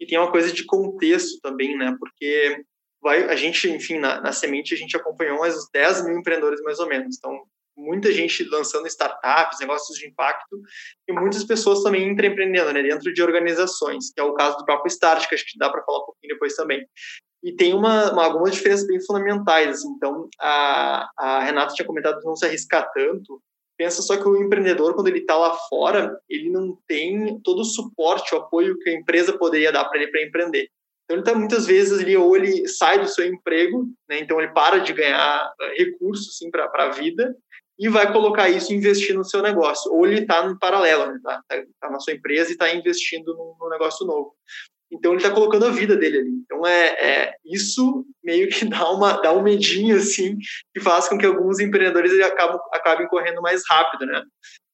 e 0.00 0.06
tem 0.06 0.18
uma 0.18 0.30
coisa 0.30 0.50
de 0.50 0.64
contexto 0.64 1.38
também, 1.42 1.76
né, 1.76 1.94
porque 1.98 2.62
vai, 3.02 3.24
a 3.24 3.36
gente, 3.36 3.68
enfim, 3.70 3.98
na, 3.98 4.22
na 4.22 4.32
Semente, 4.32 4.74
a 4.74 4.76
gente 4.76 4.96
acompanhou 4.96 5.44
uns 5.44 5.68
10 5.70 6.06
mil 6.06 6.18
empreendedores, 6.18 6.62
mais 6.62 6.78
ou 6.78 6.88
menos, 6.88 7.16
então 7.18 7.42
muita 7.76 8.10
gente 8.10 8.44
lançando 8.48 8.86
startups, 8.86 9.60
negócios 9.60 9.98
de 9.98 10.06
impacto, 10.06 10.60
e 11.06 11.12
muitas 11.12 11.44
pessoas 11.44 11.82
também 11.82 12.08
empreendendo 12.08 12.72
né, 12.72 12.82
dentro 12.82 13.12
de 13.12 13.22
organizações, 13.22 14.10
que 14.12 14.20
é 14.20 14.24
o 14.24 14.34
caso 14.34 14.56
do 14.58 14.64
próprio 14.64 14.88
Start, 14.88 15.28
que 15.28 15.34
acho 15.34 15.44
que 15.44 15.58
dá 15.58 15.68
para 15.68 15.82
falar 15.84 15.98
um 15.98 16.06
pouquinho 16.06 16.34
depois 16.34 16.54
também. 16.54 16.86
E 17.42 17.52
tem 17.52 17.74
uma, 17.74 18.12
uma, 18.12 18.24
algumas 18.24 18.54
diferenças 18.54 18.86
bem 18.86 19.00
fundamentais. 19.00 19.78
Assim. 19.78 19.88
Então, 19.90 20.28
a, 20.40 21.08
a 21.16 21.40
Renata 21.40 21.74
tinha 21.74 21.86
comentado 21.86 22.18
de 22.18 22.24
não 22.24 22.34
se 22.34 22.44
arriscar 22.46 22.90
tanto. 22.92 23.40
Pensa 23.78 24.00
só 24.00 24.16
que 24.16 24.26
o 24.26 24.42
empreendedor, 24.42 24.94
quando 24.94 25.08
ele 25.08 25.18
está 25.18 25.36
lá 25.36 25.52
fora, 25.68 26.18
ele 26.28 26.50
não 26.50 26.78
tem 26.88 27.38
todo 27.40 27.60
o 27.60 27.64
suporte, 27.64 28.34
o 28.34 28.38
apoio 28.38 28.78
que 28.78 28.88
a 28.88 28.94
empresa 28.94 29.36
poderia 29.36 29.70
dar 29.70 29.84
para 29.84 30.00
ele 30.00 30.10
para 30.10 30.22
empreender. 30.22 30.68
Então, 31.04 31.16
ele 31.16 31.20
está 31.20 31.34
muitas 31.34 31.66
vezes 31.66 32.00
ali, 32.00 32.16
ou 32.16 32.36
ele 32.36 32.66
sai 32.66 32.98
do 32.98 33.06
seu 33.06 33.24
emprego, 33.24 33.86
né, 34.08 34.18
então 34.18 34.40
ele 34.40 34.52
para 34.52 34.78
de 34.78 34.92
ganhar 34.92 35.52
recursos 35.76 36.34
assim, 36.34 36.50
para 36.50 36.68
a 36.74 36.90
vida, 36.90 37.36
e 37.78 37.88
vai 37.88 38.10
colocar 38.10 38.48
isso 38.48 38.72
e 38.72 38.76
investir 38.76 39.14
no 39.14 39.24
seu 39.24 39.42
negócio. 39.42 39.92
Ou 39.92 40.06
ele 40.06 40.20
está 40.20 40.46
no 40.48 40.58
paralelo, 40.58 41.12
né? 41.12 41.20
tá, 41.22 41.42
tá 41.80 41.90
na 41.90 42.00
sua 42.00 42.14
empresa 42.14 42.50
e 42.50 42.52
está 42.52 42.74
investindo 42.74 43.34
no, 43.34 43.56
no, 43.60 43.68
negócio 43.68 44.06
novo. 44.06 44.34
Então 44.90 45.12
ele 45.12 45.20
está 45.20 45.32
colocando 45.32 45.66
a 45.66 45.70
vida 45.70 45.96
dele 45.96 46.18
ali. 46.18 46.30
Então 46.44 46.66
é, 46.66 46.86
é, 46.86 47.34
isso 47.44 48.04
meio 48.22 48.48
que 48.48 48.64
dá 48.68 48.90
uma 48.90 49.20
dá 49.20 49.32
um 49.32 49.42
medinho 49.42 49.96
assim 49.96 50.38
que 50.74 50.80
faz 50.80 51.08
com 51.08 51.18
que 51.18 51.26
alguns 51.26 51.60
empreendedores 51.60 52.18
acabam 52.20 52.58
acabem 52.72 53.08
correndo 53.08 53.42
mais 53.42 53.62
rápido, 53.68 54.06
né? 54.06 54.22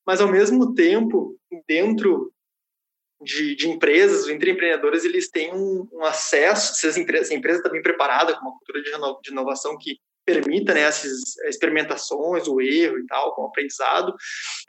Mas 0.07 0.21
ao 0.21 0.29
mesmo 0.29 0.75
tempo 0.75 1.37
dentro 1.67 2.33
de, 3.23 3.55
de 3.55 3.69
empresas, 3.69 4.25
os 4.25 4.29
empreendedores 4.29 5.05
eles 5.05 5.31
têm 5.31 5.55
um, 5.55 5.89
um 5.93 6.05
acesso, 6.05 6.75
se, 6.75 6.87
as 6.87 6.97
empresas, 6.97 7.29
se 7.29 7.35
a 7.35 7.37
empresa 7.37 7.59
está 7.59 7.71
bem 7.71 7.83
preparada 7.83 8.35
com 8.35 8.41
uma 8.41 8.59
cultura 8.59 8.83
de, 8.83 8.91
de 9.23 9.31
inovação 9.31 9.79
que 9.79 9.99
permita 10.25 10.75
né, 10.75 10.83
essas 10.83 11.37
experimentações, 11.47 12.47
o 12.47 12.61
erro 12.61 12.99
e 12.99 13.07
tal, 13.07 13.35
com 13.35 13.43
o 13.43 13.47
aprendizado, 13.47 14.15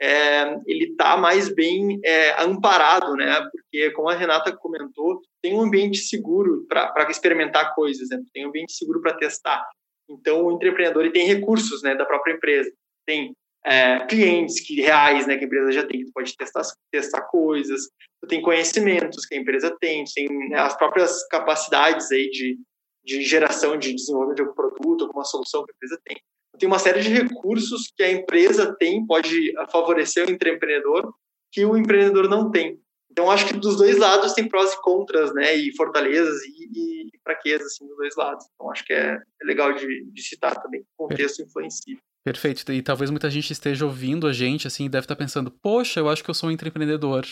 é, 0.00 0.56
ele 0.66 0.90
está 0.90 1.16
mais 1.16 1.48
bem 1.48 2.00
é, 2.04 2.42
amparado, 2.42 3.14
né? 3.14 3.40
Porque, 3.52 3.90
como 3.92 4.08
a 4.08 4.14
Renata 4.14 4.56
comentou, 4.56 5.20
tem 5.42 5.54
um 5.54 5.62
ambiente 5.62 5.98
seguro 5.98 6.66
para 6.68 7.10
experimentar 7.10 7.74
coisas, 7.74 8.08
né? 8.08 8.20
tem 8.32 8.44
um 8.44 8.48
ambiente 8.48 8.72
seguro 8.72 9.00
para 9.00 9.16
testar. 9.16 9.64
Então, 10.08 10.44
o 10.44 10.52
empreendedor 10.52 11.10
tem 11.12 11.26
recursos 11.26 11.82
né, 11.82 11.94
da 11.94 12.04
própria 12.04 12.34
empresa. 12.34 12.70
Tem 13.06 13.34
é, 13.64 14.06
clientes 14.06 14.60
que 14.60 14.80
reais, 14.80 15.26
né, 15.26 15.36
que 15.36 15.44
a 15.44 15.46
empresa 15.46 15.72
já 15.72 15.86
tem, 15.86 16.04
que 16.04 16.12
pode 16.12 16.36
testar, 16.36 16.62
testar 16.92 17.22
coisas, 17.22 17.88
tem 18.28 18.42
conhecimentos 18.42 19.24
que 19.26 19.34
a 19.34 19.38
empresa 19.38 19.74
tem, 19.80 20.04
tem 20.14 20.28
né, 20.48 20.58
as 20.58 20.76
próprias 20.76 21.26
capacidades 21.28 22.10
aí 22.12 22.30
de, 22.30 22.58
de 23.04 23.22
geração, 23.22 23.76
de 23.76 23.94
desenvolvimento 23.94 24.36
de 24.36 24.42
algum 24.42 24.54
produto, 24.54 25.04
alguma 25.04 25.24
solução 25.24 25.64
que 25.64 25.72
a 25.72 25.74
empresa 25.74 26.00
tem. 26.04 26.16
Tem 26.58 26.66
uma 26.68 26.78
série 26.78 27.00
de 27.00 27.08
recursos 27.08 27.92
que 27.96 28.02
a 28.02 28.12
empresa 28.12 28.74
tem, 28.78 29.04
pode 29.04 29.52
favorecer 29.70 30.28
o 30.28 30.30
empreendedor, 30.30 31.12
que 31.52 31.64
o 31.64 31.76
empreendedor 31.76 32.28
não 32.28 32.50
tem. 32.50 32.80
Então, 33.14 33.30
acho 33.30 33.46
que 33.46 33.54
dos 33.54 33.76
dois 33.76 33.96
lados 33.96 34.32
tem 34.32 34.48
prós 34.48 34.72
e 34.72 34.82
contras, 34.82 35.32
né? 35.32 35.54
E 35.54 35.72
fortalezas 35.76 36.42
e, 36.42 37.06
e 37.06 37.10
fraquezas, 37.22 37.68
assim, 37.68 37.86
dos 37.86 37.96
dois 37.96 38.16
lados. 38.16 38.44
Então, 38.54 38.70
acho 38.72 38.84
que 38.84 38.92
é, 38.92 39.14
é 39.14 39.46
legal 39.46 39.72
de, 39.72 40.04
de, 40.06 40.22
citar 40.22 40.60
também. 40.60 40.80
O 40.98 41.06
contexto 41.06 41.40
influencia. 41.40 41.96
Perfeito. 42.24 42.72
E 42.72 42.82
talvez 42.82 43.10
muita 43.10 43.30
gente 43.30 43.52
esteja 43.52 43.84
ouvindo 43.84 44.26
a 44.26 44.32
gente, 44.32 44.66
assim, 44.66 44.90
deve 44.90 45.04
estar 45.04 45.14
pensando, 45.14 45.48
poxa, 45.48 46.00
eu 46.00 46.08
acho 46.08 46.24
que 46.24 46.30
eu 46.30 46.34
sou 46.34 46.48
um 46.48 46.52
empreendedor. 46.52 47.24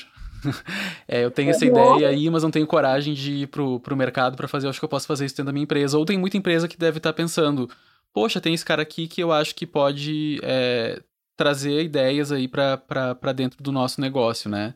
é, 1.07 1.25
eu 1.25 1.31
tenho 1.31 1.51
essa 1.51 1.65
ideia 1.65 2.09
aí, 2.09 2.29
mas 2.31 2.43
não 2.43 2.51
tenho 2.51 2.67
coragem 2.67 3.15
de 3.15 3.33
ir 3.43 3.47
pro, 3.49 3.81
pro 3.81 3.97
mercado 3.97 4.37
para 4.37 4.49
fazer, 4.49 4.67
eu 4.67 4.71
acho 4.71 4.79
que 4.79 4.85
eu 4.85 4.89
posso 4.89 5.07
fazer 5.07 5.25
isso 5.25 5.35
dentro 5.35 5.47
da 5.47 5.53
minha 5.53 5.65
empresa. 5.65 5.99
Ou 5.99 6.05
tem 6.05 6.19
muita 6.19 6.37
empresa 6.37 6.69
que 6.69 6.77
deve 6.77 6.99
estar 6.99 7.13
pensando, 7.13 7.69
poxa, 8.13 8.41
tem 8.41 8.55
esse 8.55 8.65
cara 8.65 8.83
aqui 8.83 9.07
que 9.07 9.23
eu 9.23 9.33
acho 9.33 9.55
que 9.55 9.67
pode 9.67 10.41
é, 10.43 11.01
trazer 11.37 11.83
ideias 11.83 12.33
aí 12.33 12.49
para 12.49 13.33
dentro 13.35 13.63
do 13.63 13.73
nosso 13.73 14.01
negócio, 14.01 14.51
né? 14.51 14.75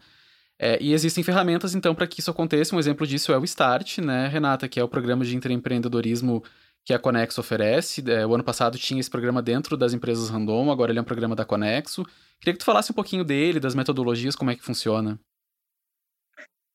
É, 0.58 0.78
e 0.80 0.92
existem 0.92 1.22
ferramentas, 1.22 1.74
então, 1.74 1.94
para 1.94 2.06
que 2.06 2.20
isso 2.20 2.30
aconteça. 2.30 2.74
Um 2.74 2.78
exemplo 2.78 3.06
disso 3.06 3.32
é 3.32 3.38
o 3.38 3.44
Start, 3.44 3.98
né, 3.98 4.26
Renata, 4.28 4.66
que 4.66 4.80
é 4.80 4.84
o 4.84 4.88
programa 4.88 5.24
de 5.24 5.36
empreendedorismo 5.36 6.42
que 6.82 6.94
a 6.94 6.98
Conexo 6.98 7.40
oferece. 7.40 8.02
É, 8.10 8.26
o 8.26 8.34
ano 8.34 8.44
passado 8.44 8.78
tinha 8.78 9.00
esse 9.00 9.10
programa 9.10 9.42
dentro 9.42 9.76
das 9.76 9.92
empresas 9.92 10.30
Randon, 10.30 10.70
agora 10.70 10.92
ele 10.92 10.98
é 10.98 11.02
um 11.02 11.04
programa 11.04 11.36
da 11.36 11.44
Conexo. 11.44 12.06
Queria 12.40 12.54
que 12.54 12.60
tu 12.60 12.64
falasse 12.64 12.90
um 12.92 12.94
pouquinho 12.94 13.24
dele, 13.24 13.60
das 13.60 13.74
metodologias, 13.74 14.36
como 14.36 14.50
é 14.50 14.54
que 14.54 14.62
funciona. 14.62 15.18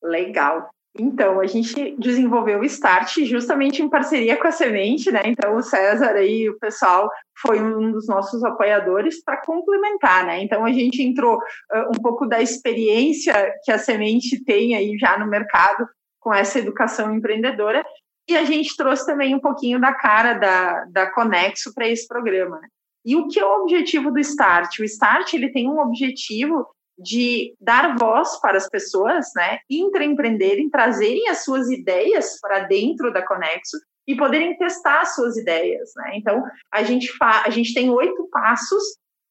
Legal. 0.03 0.69
Então, 0.99 1.39
a 1.39 1.47
gente 1.47 1.95
desenvolveu 1.97 2.59
o 2.59 2.65
Start 2.65 3.19
justamente 3.23 3.81
em 3.81 3.89
parceria 3.89 4.35
com 4.35 4.47
a 4.47 4.51
Semente, 4.51 5.09
né? 5.09 5.21
Então, 5.25 5.55
o 5.55 5.61
César 5.61 6.11
aí, 6.11 6.49
o 6.49 6.59
pessoal, 6.59 7.09
foi 7.41 7.61
um 7.61 7.91
dos 7.93 8.07
nossos 8.07 8.43
apoiadores 8.43 9.23
para 9.23 9.37
complementar, 9.37 10.25
né? 10.25 10.43
Então, 10.43 10.65
a 10.65 10.71
gente 10.71 11.01
entrou 11.01 11.37
uh, 11.37 11.89
um 11.95 12.01
pouco 12.01 12.25
da 12.25 12.41
experiência 12.41 13.33
que 13.63 13.71
a 13.71 13.77
Semente 13.77 14.43
tem 14.43 14.75
aí 14.75 14.97
já 14.97 15.17
no 15.17 15.27
mercado 15.27 15.87
com 16.19 16.33
essa 16.33 16.59
educação 16.59 17.15
empreendedora 17.15 17.85
e 18.29 18.37
a 18.37 18.43
gente 18.43 18.75
trouxe 18.75 19.05
também 19.05 19.33
um 19.33 19.39
pouquinho 19.39 19.79
da 19.79 19.93
cara 19.93 20.33
da, 20.33 20.85
da 20.85 21.11
Conexo 21.11 21.73
para 21.73 21.87
esse 21.87 22.05
programa, 22.07 22.59
né? 22.59 22.67
E 23.03 23.15
o 23.15 23.27
que 23.27 23.39
é 23.39 23.45
o 23.45 23.61
objetivo 23.61 24.11
do 24.11 24.19
Start? 24.19 24.79
O 24.79 24.83
Start 24.83 25.33
ele 25.33 25.51
tem 25.51 25.67
um 25.67 25.79
objetivo 25.79 26.67
de 27.01 27.55
dar 27.59 27.95
voz 27.97 28.39
para 28.39 28.57
as 28.57 28.69
pessoas, 28.69 29.27
né, 29.35 29.59
intraempreenderem, 29.69 30.69
trazerem 30.69 31.27
as 31.29 31.43
suas 31.43 31.69
ideias 31.69 32.39
para 32.39 32.59
dentro 32.61 33.11
da 33.11 33.25
Conexo 33.25 33.77
e 34.07 34.15
poderem 34.15 34.57
testar 34.57 35.01
as 35.01 35.15
suas 35.15 35.37
ideias, 35.37 35.91
né? 35.95 36.11
Então, 36.15 36.43
a 36.71 36.83
gente, 36.83 37.11
a 37.21 37.49
gente 37.49 37.73
tem 37.73 37.89
oito 37.89 38.27
passos 38.31 38.83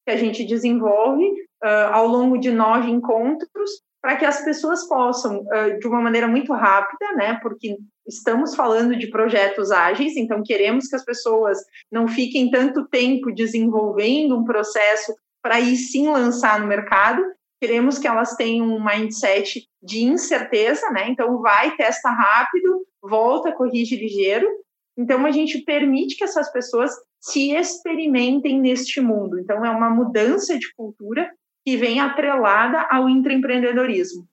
que 0.07 0.13
a 0.13 0.17
gente 0.17 0.45
desenvolve 0.45 1.25
uh, 1.63 1.93
ao 1.93 2.07
longo 2.07 2.39
de 2.39 2.51
nove 2.51 2.91
encontros 2.91 3.71
para 4.01 4.17
que 4.17 4.25
as 4.25 4.43
pessoas 4.43 4.89
possam, 4.89 5.41
uh, 5.41 5.79
de 5.79 5.87
uma 5.87 6.01
maneira 6.01 6.27
muito 6.27 6.53
rápida, 6.53 7.13
né, 7.17 7.39
porque 7.43 7.77
estamos 8.07 8.55
falando 8.55 8.97
de 8.97 9.09
projetos 9.09 9.71
ágeis, 9.71 10.17
então 10.17 10.43
queremos 10.43 10.87
que 10.89 10.97
as 10.97 11.05
pessoas 11.05 11.59
não 11.93 12.09
fiquem 12.09 12.51
tanto 12.51 12.89
tempo 12.89 13.33
desenvolvendo 13.33 14.37
um 14.37 14.45
processo 14.45 15.15
para 15.43 15.57
aí 15.57 15.77
sim 15.77 16.09
lançar 16.09 16.61
no 16.61 16.67
mercado, 16.67 17.23
queremos 17.61 17.99
que 17.99 18.09
elas 18.09 18.35
tenham 18.35 18.67
um 18.67 18.83
mindset 18.83 19.69
de 19.83 20.03
incerteza, 20.05 20.91
né? 20.91 21.09
Então, 21.09 21.41
vai, 21.41 21.77
testa 21.77 22.11
rápido, 22.11 22.87
volta, 23.03 23.53
corrige 23.53 23.97
ligeiro. 23.97 24.49
Então, 24.97 25.27
a 25.27 25.31
gente 25.31 25.59
permite 25.59 26.17
que 26.17 26.25
essas 26.25 26.51
pessoas 26.51 26.91
se 27.21 27.53
experimentem 27.53 28.61
neste 28.61 29.01
mundo. 29.01 29.39
Então, 29.39 29.65
é 29.65 29.71
uma 29.71 29.91
mudança 29.91 30.59
de 30.59 30.73
cultura 30.75 31.31
que 31.65 31.77
vem 31.77 32.01
atrelada 32.01 32.87
ao 32.91 33.09
intraempreendedorismo. 33.09 34.27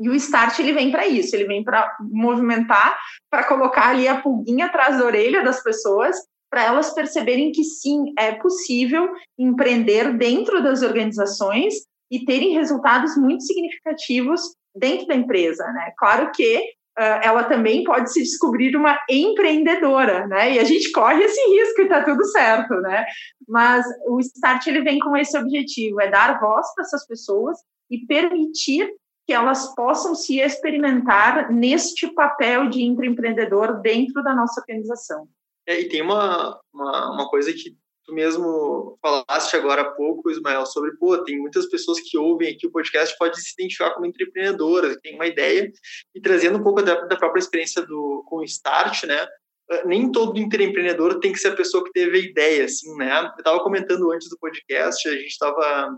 E 0.00 0.08
o 0.08 0.14
Start 0.14 0.58
ele 0.60 0.72
vem 0.72 0.92
para 0.92 1.06
isso, 1.08 1.34
ele 1.34 1.46
vem 1.46 1.64
para 1.64 1.96
movimentar, 2.00 2.96
para 3.30 3.44
colocar 3.44 3.88
ali 3.88 4.06
a 4.06 4.20
pulguinha 4.20 4.66
atrás 4.66 4.98
da 4.98 5.04
orelha 5.04 5.42
das 5.42 5.62
pessoas, 5.62 6.16
para 6.50 6.64
elas 6.64 6.94
perceberem 6.94 7.50
que 7.50 7.64
sim, 7.64 8.12
é 8.16 8.32
possível 8.32 9.08
empreender 9.36 10.16
dentro 10.16 10.62
das 10.62 10.82
organizações 10.82 11.74
e 12.10 12.24
terem 12.24 12.54
resultados 12.54 13.16
muito 13.16 13.44
significativos 13.44 14.40
dentro 14.74 15.06
da 15.06 15.14
empresa, 15.14 15.64
né? 15.72 15.92
Claro 15.98 16.30
que 16.32 16.58
uh, 16.58 17.20
ela 17.22 17.44
também 17.44 17.84
pode 17.84 18.12
se 18.12 18.20
descobrir 18.20 18.76
uma 18.76 18.98
empreendedora, 19.08 20.26
né? 20.26 20.54
E 20.54 20.58
a 20.58 20.64
gente 20.64 20.90
corre 20.92 21.22
esse 21.22 21.40
risco 21.50 21.82
e 21.82 21.88
tá 21.88 22.04
tudo 22.04 22.24
certo, 22.26 22.74
né? 22.80 23.04
Mas 23.46 23.84
o 24.06 24.20
Start 24.20 24.66
ele 24.66 24.82
vem 24.82 24.98
com 24.98 25.16
esse 25.16 25.36
objetivo, 25.38 26.00
é 26.00 26.10
dar 26.10 26.40
voz 26.40 26.66
para 26.74 26.84
essas 26.84 27.06
pessoas 27.06 27.58
e 27.90 28.04
permitir 28.06 28.88
que 29.26 29.32
elas 29.32 29.74
possam 29.74 30.14
se 30.14 30.40
experimentar 30.40 31.52
neste 31.52 32.06
papel 32.14 32.70
de 32.70 32.82
empreendedor 32.82 33.80
dentro 33.82 34.22
da 34.22 34.34
nossa 34.34 34.60
organização. 34.60 35.28
É, 35.66 35.78
e 35.78 35.88
tem 35.88 36.00
uma, 36.00 36.58
uma, 36.72 37.12
uma 37.12 37.28
coisa 37.28 37.52
que 37.52 37.76
tu 38.08 38.14
mesmo 38.14 38.98
falaste 39.02 39.54
agora 39.54 39.82
há 39.82 39.90
pouco, 39.92 40.30
Ismael, 40.30 40.64
sobre, 40.64 40.96
pô, 40.96 41.18
tem 41.18 41.38
muitas 41.38 41.66
pessoas 41.66 42.00
que 42.00 42.16
ouvem 42.16 42.54
aqui 42.54 42.66
o 42.66 42.72
podcast 42.72 43.14
podem 43.18 43.38
se 43.38 43.52
identificar 43.52 43.90
como 43.90 44.06
empreendedoras, 44.06 44.96
tem 45.02 45.14
uma 45.14 45.26
ideia, 45.26 45.70
e 46.14 46.20
trazendo 46.20 46.58
um 46.58 46.62
pouco 46.62 46.80
da, 46.80 47.02
da 47.02 47.16
própria 47.16 47.40
experiência 47.40 47.82
do, 47.82 48.24
com 48.26 48.36
o 48.36 48.44
Start, 48.44 49.04
né, 49.04 49.28
eh, 49.70 49.86
nem 49.86 50.10
todo 50.10 50.38
empreendedor 50.38 51.20
tem 51.20 51.32
que 51.32 51.38
ser 51.38 51.48
a 51.48 51.56
pessoa 51.56 51.84
que 51.84 51.92
teve 51.92 52.16
a 52.16 52.22
ideia, 52.22 52.64
assim, 52.64 52.96
né, 52.96 53.20
eu 53.20 53.38
estava 53.38 53.60
comentando 53.60 54.10
antes 54.10 54.30
do 54.30 54.38
podcast, 54.38 55.06
a 55.06 55.12
gente 55.12 55.26
estava, 55.26 55.94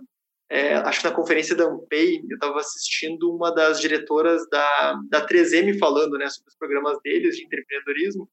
é, 0.51 0.75
acho 0.75 1.01
que 1.01 1.09
na 1.09 1.15
conferência 1.15 1.55
da 1.55 1.67
Ampay, 1.67 2.17
eu 2.29 2.35
estava 2.35 2.59
assistindo 2.59 3.33
uma 3.33 3.55
das 3.55 3.81
diretoras 3.81 4.49
da, 4.51 5.01
da 5.09 5.25
3M 5.25 5.79
falando, 5.79 6.19
né, 6.19 6.29
sobre 6.29 6.49
os 6.51 6.57
programas 6.57 6.99
deles 7.05 7.37
de 7.37 7.45
empreendedorismo, 7.45 8.29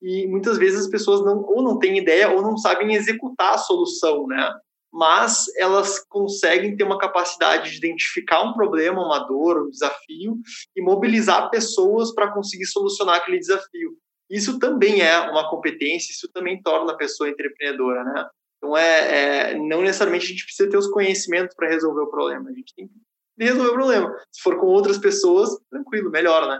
e 0.00 0.26
muitas 0.26 0.58
vezes 0.58 0.80
as 0.80 0.90
pessoas 0.90 1.24
não, 1.24 1.42
ou 1.42 1.62
não 1.62 1.78
têm 1.78 1.98
ideia 1.98 2.30
ou 2.30 2.42
não 2.42 2.56
sabem 2.56 2.94
executar 2.94 3.54
a 3.54 3.58
solução, 3.58 4.26
né? 4.26 4.52
Mas 4.92 5.46
elas 5.58 5.98
conseguem 6.08 6.76
ter 6.76 6.84
uma 6.84 6.98
capacidade 6.98 7.70
de 7.70 7.76
identificar 7.76 8.42
um 8.42 8.52
problema, 8.52 9.04
uma 9.04 9.18
dor, 9.20 9.66
um 9.66 9.70
desafio 9.70 10.38
e 10.74 10.82
mobilizar 10.82 11.50
pessoas 11.50 12.14
para 12.14 12.32
conseguir 12.32 12.66
solucionar 12.66 13.16
aquele 13.16 13.38
desafio. 13.38 13.96
Isso 14.30 14.58
também 14.58 15.02
é 15.02 15.18
uma 15.30 15.48
competência, 15.48 16.12
isso 16.12 16.28
também 16.32 16.60
torna 16.62 16.92
a 16.92 16.96
pessoa 16.96 17.28
empreendedora, 17.28 18.04
né? 18.04 18.28
Então, 18.56 18.76
é, 18.76 19.50
é 19.50 19.54
não 19.54 19.82
necessariamente 19.82 20.26
a 20.26 20.28
gente 20.28 20.44
precisa 20.44 20.68
ter 20.68 20.76
os 20.76 20.88
conhecimentos 20.88 21.54
para 21.54 21.68
resolver 21.68 22.00
o 22.00 22.10
problema, 22.10 22.48
a 22.50 22.52
gente 22.52 22.74
tem 22.74 22.88
que 22.88 22.94
resolver 23.38 23.70
o 23.70 23.74
problema. 23.74 24.18
Se 24.32 24.42
for 24.42 24.58
com 24.58 24.66
outras 24.66 24.98
pessoas, 24.98 25.50
tranquilo, 25.70 26.10
melhor, 26.10 26.48
né? 26.48 26.58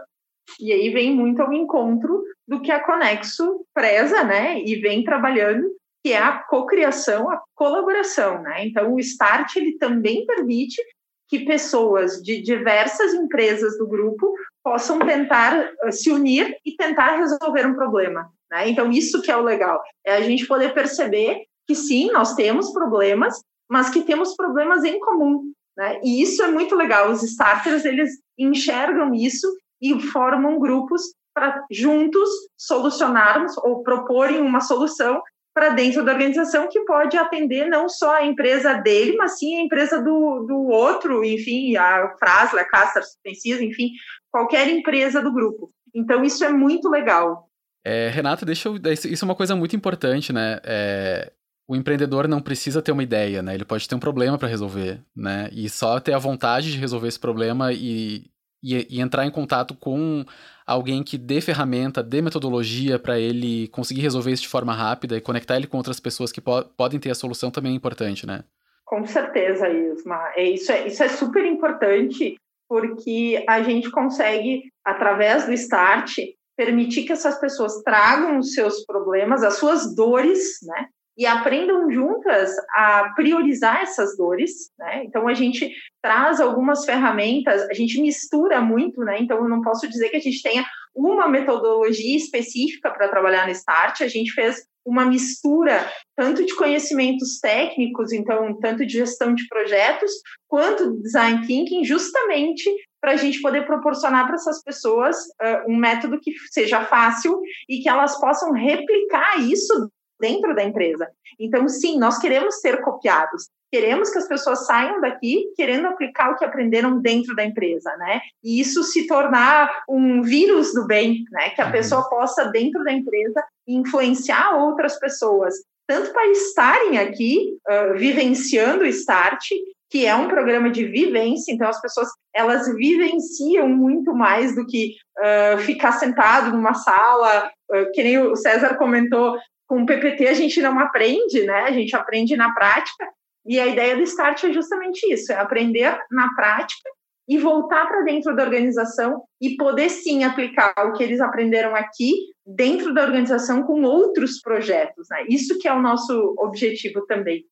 E 0.60 0.72
aí 0.72 0.90
vem 0.90 1.14
muito 1.14 1.42
ao 1.42 1.52
encontro 1.52 2.22
do 2.46 2.60
que 2.60 2.70
a 2.70 2.82
Conexo 2.84 3.64
preza, 3.74 4.22
né? 4.22 4.60
E 4.60 4.76
vem 4.76 5.04
trabalhando, 5.04 5.68
que 6.04 6.12
é 6.12 6.18
a 6.18 6.38
cocriação, 6.38 7.30
a 7.30 7.42
colaboração, 7.54 8.42
né? 8.42 8.66
Então, 8.66 8.94
o 8.94 9.00
Start 9.00 9.56
ele 9.56 9.76
também 9.78 10.24
permite 10.26 10.80
que 11.28 11.44
pessoas 11.44 12.22
de 12.22 12.40
diversas 12.40 13.12
empresas 13.12 13.76
do 13.78 13.86
grupo 13.86 14.32
possam 14.62 14.98
tentar 15.00 15.72
eh, 15.82 15.90
se 15.90 16.10
unir 16.10 16.56
e 16.64 16.76
tentar 16.76 17.16
resolver 17.16 17.66
um 17.66 17.74
problema. 17.74 18.30
Né? 18.50 18.68
Então, 18.68 18.90
isso 18.90 19.20
que 19.22 19.30
é 19.30 19.36
o 19.36 19.42
legal, 19.42 19.82
é 20.04 20.14
a 20.14 20.20
gente 20.20 20.46
poder 20.46 20.72
perceber 20.72 21.44
que 21.66 21.74
sim, 21.74 22.10
nós 22.12 22.34
temos 22.34 22.72
problemas, 22.72 23.40
mas 23.68 23.90
que 23.90 24.02
temos 24.02 24.36
problemas 24.36 24.84
em 24.84 25.00
comum. 25.00 25.52
Né? 25.76 26.00
E 26.04 26.22
isso 26.22 26.42
é 26.42 26.50
muito 26.50 26.76
legal. 26.76 27.10
Os 27.10 27.22
starters, 27.24 27.84
eles 27.84 28.10
enxergam 28.38 29.12
isso 29.12 29.46
e 29.80 30.00
formam 30.00 30.58
grupos 30.58 31.12
para 31.36 31.62
juntos 31.70 32.26
solucionarmos 32.56 33.58
ou 33.58 33.82
proporem 33.82 34.40
uma 34.40 34.62
solução 34.62 35.20
para 35.54 35.68
dentro 35.68 36.02
da 36.02 36.12
organização 36.12 36.66
que 36.66 36.80
pode 36.84 37.16
atender 37.18 37.68
não 37.68 37.90
só 37.90 38.16
a 38.16 38.24
empresa 38.24 38.74
dele, 38.74 39.16
mas 39.16 39.38
sim 39.38 39.58
a 39.58 39.62
empresa 39.62 40.02
do, 40.02 40.46
do 40.46 40.66
outro, 40.68 41.22
enfim, 41.22 41.76
a 41.76 42.14
Frasla, 42.18 42.62
a 42.62 42.64
Castor, 42.64 43.02
Suspensis, 43.02 43.60
enfim, 43.60 43.90
qualquer 44.30 44.66
empresa 44.68 45.20
do 45.20 45.32
grupo. 45.32 45.70
Então, 45.94 46.24
isso 46.24 46.42
é 46.42 46.48
muito 46.48 46.88
legal. 46.88 47.48
É, 47.84 48.08
Renata, 48.08 48.44
deixa 48.44 48.68
eu. 48.68 48.76
Isso 48.92 49.24
é 49.24 49.28
uma 49.28 49.34
coisa 49.34 49.54
muito 49.54 49.76
importante, 49.76 50.32
né? 50.32 50.58
É, 50.64 51.32
o 51.68 51.76
empreendedor 51.76 52.28
não 52.28 52.40
precisa 52.40 52.82
ter 52.82 52.92
uma 52.92 53.02
ideia, 53.02 53.42
né? 53.42 53.54
Ele 53.54 53.64
pode 53.64 53.88
ter 53.88 53.94
um 53.94 54.00
problema 54.00 54.38
para 54.38 54.48
resolver, 54.48 55.02
né? 55.14 55.48
E 55.52 55.68
só 55.68 56.00
ter 56.00 56.12
a 56.12 56.18
vontade 56.18 56.72
de 56.72 56.78
resolver 56.78 57.08
esse 57.08 57.20
problema 57.20 57.72
e, 57.72 58.30
e, 58.62 58.86
e 58.90 59.00
entrar 59.00 59.26
em 59.26 59.30
contato 59.30 59.74
com 59.74 60.24
alguém 60.66 61.02
que 61.02 61.16
dê 61.16 61.40
ferramenta, 61.40 62.02
dê 62.02 62.20
metodologia 62.20 62.98
para 62.98 63.18
ele 63.18 63.68
conseguir 63.68 64.00
resolver 64.00 64.32
isso 64.32 64.42
de 64.42 64.48
forma 64.48 64.74
rápida 64.74 65.16
e 65.16 65.20
conectar 65.20 65.56
ele 65.56 65.66
com 65.66 65.76
outras 65.76 66.00
pessoas 66.00 66.32
que 66.32 66.40
po 66.40 66.64
podem 66.76 66.98
ter 66.98 67.10
a 67.10 67.14
solução 67.14 67.50
também 67.50 67.72
é 67.72 67.76
importante, 67.76 68.26
né? 68.26 68.44
Com 68.84 69.04
certeza, 69.04 69.68
Isma. 69.68 70.32
É, 70.36 70.44
isso, 70.44 70.70
é, 70.70 70.86
isso 70.86 71.02
é 71.02 71.08
super 71.08 71.44
importante 71.44 72.36
porque 72.68 73.44
a 73.48 73.62
gente 73.62 73.90
consegue, 73.90 74.62
através 74.84 75.46
do 75.46 75.52
Start, 75.52 76.16
permitir 76.56 77.04
que 77.04 77.12
essas 77.12 77.38
pessoas 77.38 77.82
tragam 77.82 78.38
os 78.38 78.54
seus 78.54 78.84
problemas, 78.84 79.42
as 79.42 79.54
suas 79.54 79.94
dores, 79.94 80.58
né? 80.62 80.88
E 81.16 81.24
aprendam 81.24 81.90
juntas 81.90 82.54
a 82.74 83.12
priorizar 83.14 83.82
essas 83.82 84.16
dores, 84.16 84.70
né? 84.78 85.02
Então 85.04 85.26
a 85.26 85.34
gente 85.34 85.72
traz 86.02 86.40
algumas 86.40 86.84
ferramentas, 86.84 87.62
a 87.70 87.74
gente 87.74 88.00
mistura 88.00 88.60
muito, 88.60 89.00
né? 89.00 89.18
Então 89.20 89.38
eu 89.38 89.48
não 89.48 89.62
posso 89.62 89.88
dizer 89.88 90.10
que 90.10 90.16
a 90.16 90.20
gente 90.20 90.42
tenha 90.42 90.64
uma 90.94 91.28
metodologia 91.28 92.16
específica 92.16 92.90
para 92.90 93.08
trabalhar 93.08 93.46
no 93.46 93.52
Start, 93.52 94.00
a 94.00 94.08
gente 94.08 94.32
fez 94.32 94.66
uma 94.86 95.04
mistura 95.04 95.84
tanto 96.16 96.46
de 96.46 96.54
conhecimentos 96.54 97.40
técnicos, 97.40 98.12
então 98.12 98.56
tanto 98.60 98.86
de 98.86 98.92
gestão 98.92 99.34
de 99.34 99.46
projetos, 99.48 100.12
quanto 100.48 100.92
de 100.92 101.02
design 101.02 101.44
thinking, 101.46 101.84
justamente 101.84 102.70
para 103.00 103.12
a 103.12 103.16
gente 103.16 103.40
poder 103.42 103.66
proporcionar 103.66 104.26
para 104.26 104.36
essas 104.36 104.62
pessoas 104.62 105.16
uh, 105.16 105.70
um 105.70 105.76
método 105.76 106.18
que 106.20 106.32
seja 106.50 106.84
fácil 106.84 107.40
e 107.68 107.80
que 107.80 107.88
elas 107.88 108.18
possam 108.20 108.52
replicar 108.52 109.40
isso 109.40 109.90
dentro 110.20 110.54
da 110.54 110.64
empresa. 110.64 111.08
Então, 111.38 111.68
sim, 111.68 111.98
nós 111.98 112.18
queremos 112.18 112.60
ser 112.60 112.80
copiados. 112.82 113.48
Queremos 113.70 114.10
que 114.10 114.18
as 114.18 114.28
pessoas 114.28 114.64
saiam 114.64 115.00
daqui 115.00 115.52
querendo 115.56 115.86
aplicar 115.86 116.30
o 116.30 116.36
que 116.36 116.44
aprenderam 116.44 117.00
dentro 117.00 117.34
da 117.34 117.44
empresa, 117.44 117.94
né? 117.98 118.20
E 118.42 118.60
isso 118.60 118.82
se 118.84 119.06
tornar 119.06 119.82
um 119.88 120.22
vírus 120.22 120.72
do 120.72 120.86
bem, 120.86 121.24
né? 121.30 121.50
Que 121.50 121.60
a 121.60 121.66
uhum. 121.66 121.72
pessoa 121.72 122.08
possa, 122.08 122.44
dentro 122.46 122.82
da 122.84 122.92
empresa, 122.92 123.42
influenciar 123.66 124.54
outras 124.56 124.98
pessoas, 124.98 125.54
tanto 125.86 126.12
para 126.12 126.26
estarem 126.28 126.98
aqui, 126.98 127.58
uh, 127.68 127.98
vivenciando 127.98 128.84
o 128.84 128.86
Start, 128.86 129.44
que 129.88 130.04
é 130.04 130.14
um 130.14 130.28
programa 130.28 130.70
de 130.70 130.84
vivência, 130.84 131.52
então 131.52 131.68
as 131.68 131.80
pessoas 131.80 132.08
elas 132.34 132.66
vivenciam 132.74 133.68
muito 133.68 134.12
mais 134.12 134.54
do 134.54 134.66
que 134.66 134.94
uh, 135.18 135.58
ficar 135.58 135.92
sentado 135.92 136.50
numa 136.50 136.74
sala, 136.74 137.50
uh, 137.70 137.92
que 137.92 138.02
nem 138.02 138.18
o 138.18 138.34
César 138.36 138.76
comentou, 138.76 139.36
com 139.66 139.82
o 139.82 139.86
PPT 139.86 140.28
a 140.28 140.34
gente 140.34 140.60
não 140.60 140.78
aprende, 140.78 141.44
né? 141.44 141.62
A 141.62 141.72
gente 141.72 141.94
aprende 141.94 142.36
na 142.36 142.52
prática, 142.52 143.06
e 143.46 143.60
a 143.60 143.66
ideia 143.66 143.96
do 143.96 144.02
Start 144.02 144.42
é 144.44 144.52
justamente 144.52 145.00
isso, 145.12 145.32
é 145.32 145.36
aprender 145.36 145.96
na 146.10 146.34
prática 146.34 146.90
e 147.28 147.38
voltar 147.38 147.86
para 147.86 148.02
dentro 148.02 148.34
da 148.34 148.42
organização 148.42 149.22
e 149.40 149.56
poder 149.56 149.88
sim 149.88 150.24
aplicar 150.24 150.74
o 150.78 150.92
que 150.92 151.02
eles 151.02 151.20
aprenderam 151.20 151.74
aqui 151.74 152.12
dentro 152.44 152.94
da 152.94 153.02
organização 153.02 153.62
com 153.62 153.82
outros 153.82 154.40
projetos. 154.40 155.06
Né? 155.10 155.26
Isso 155.28 155.58
que 155.58 155.66
é 155.66 155.72
o 155.72 155.82
nosso 155.82 156.34
objetivo 156.38 157.04
também. 157.06 157.44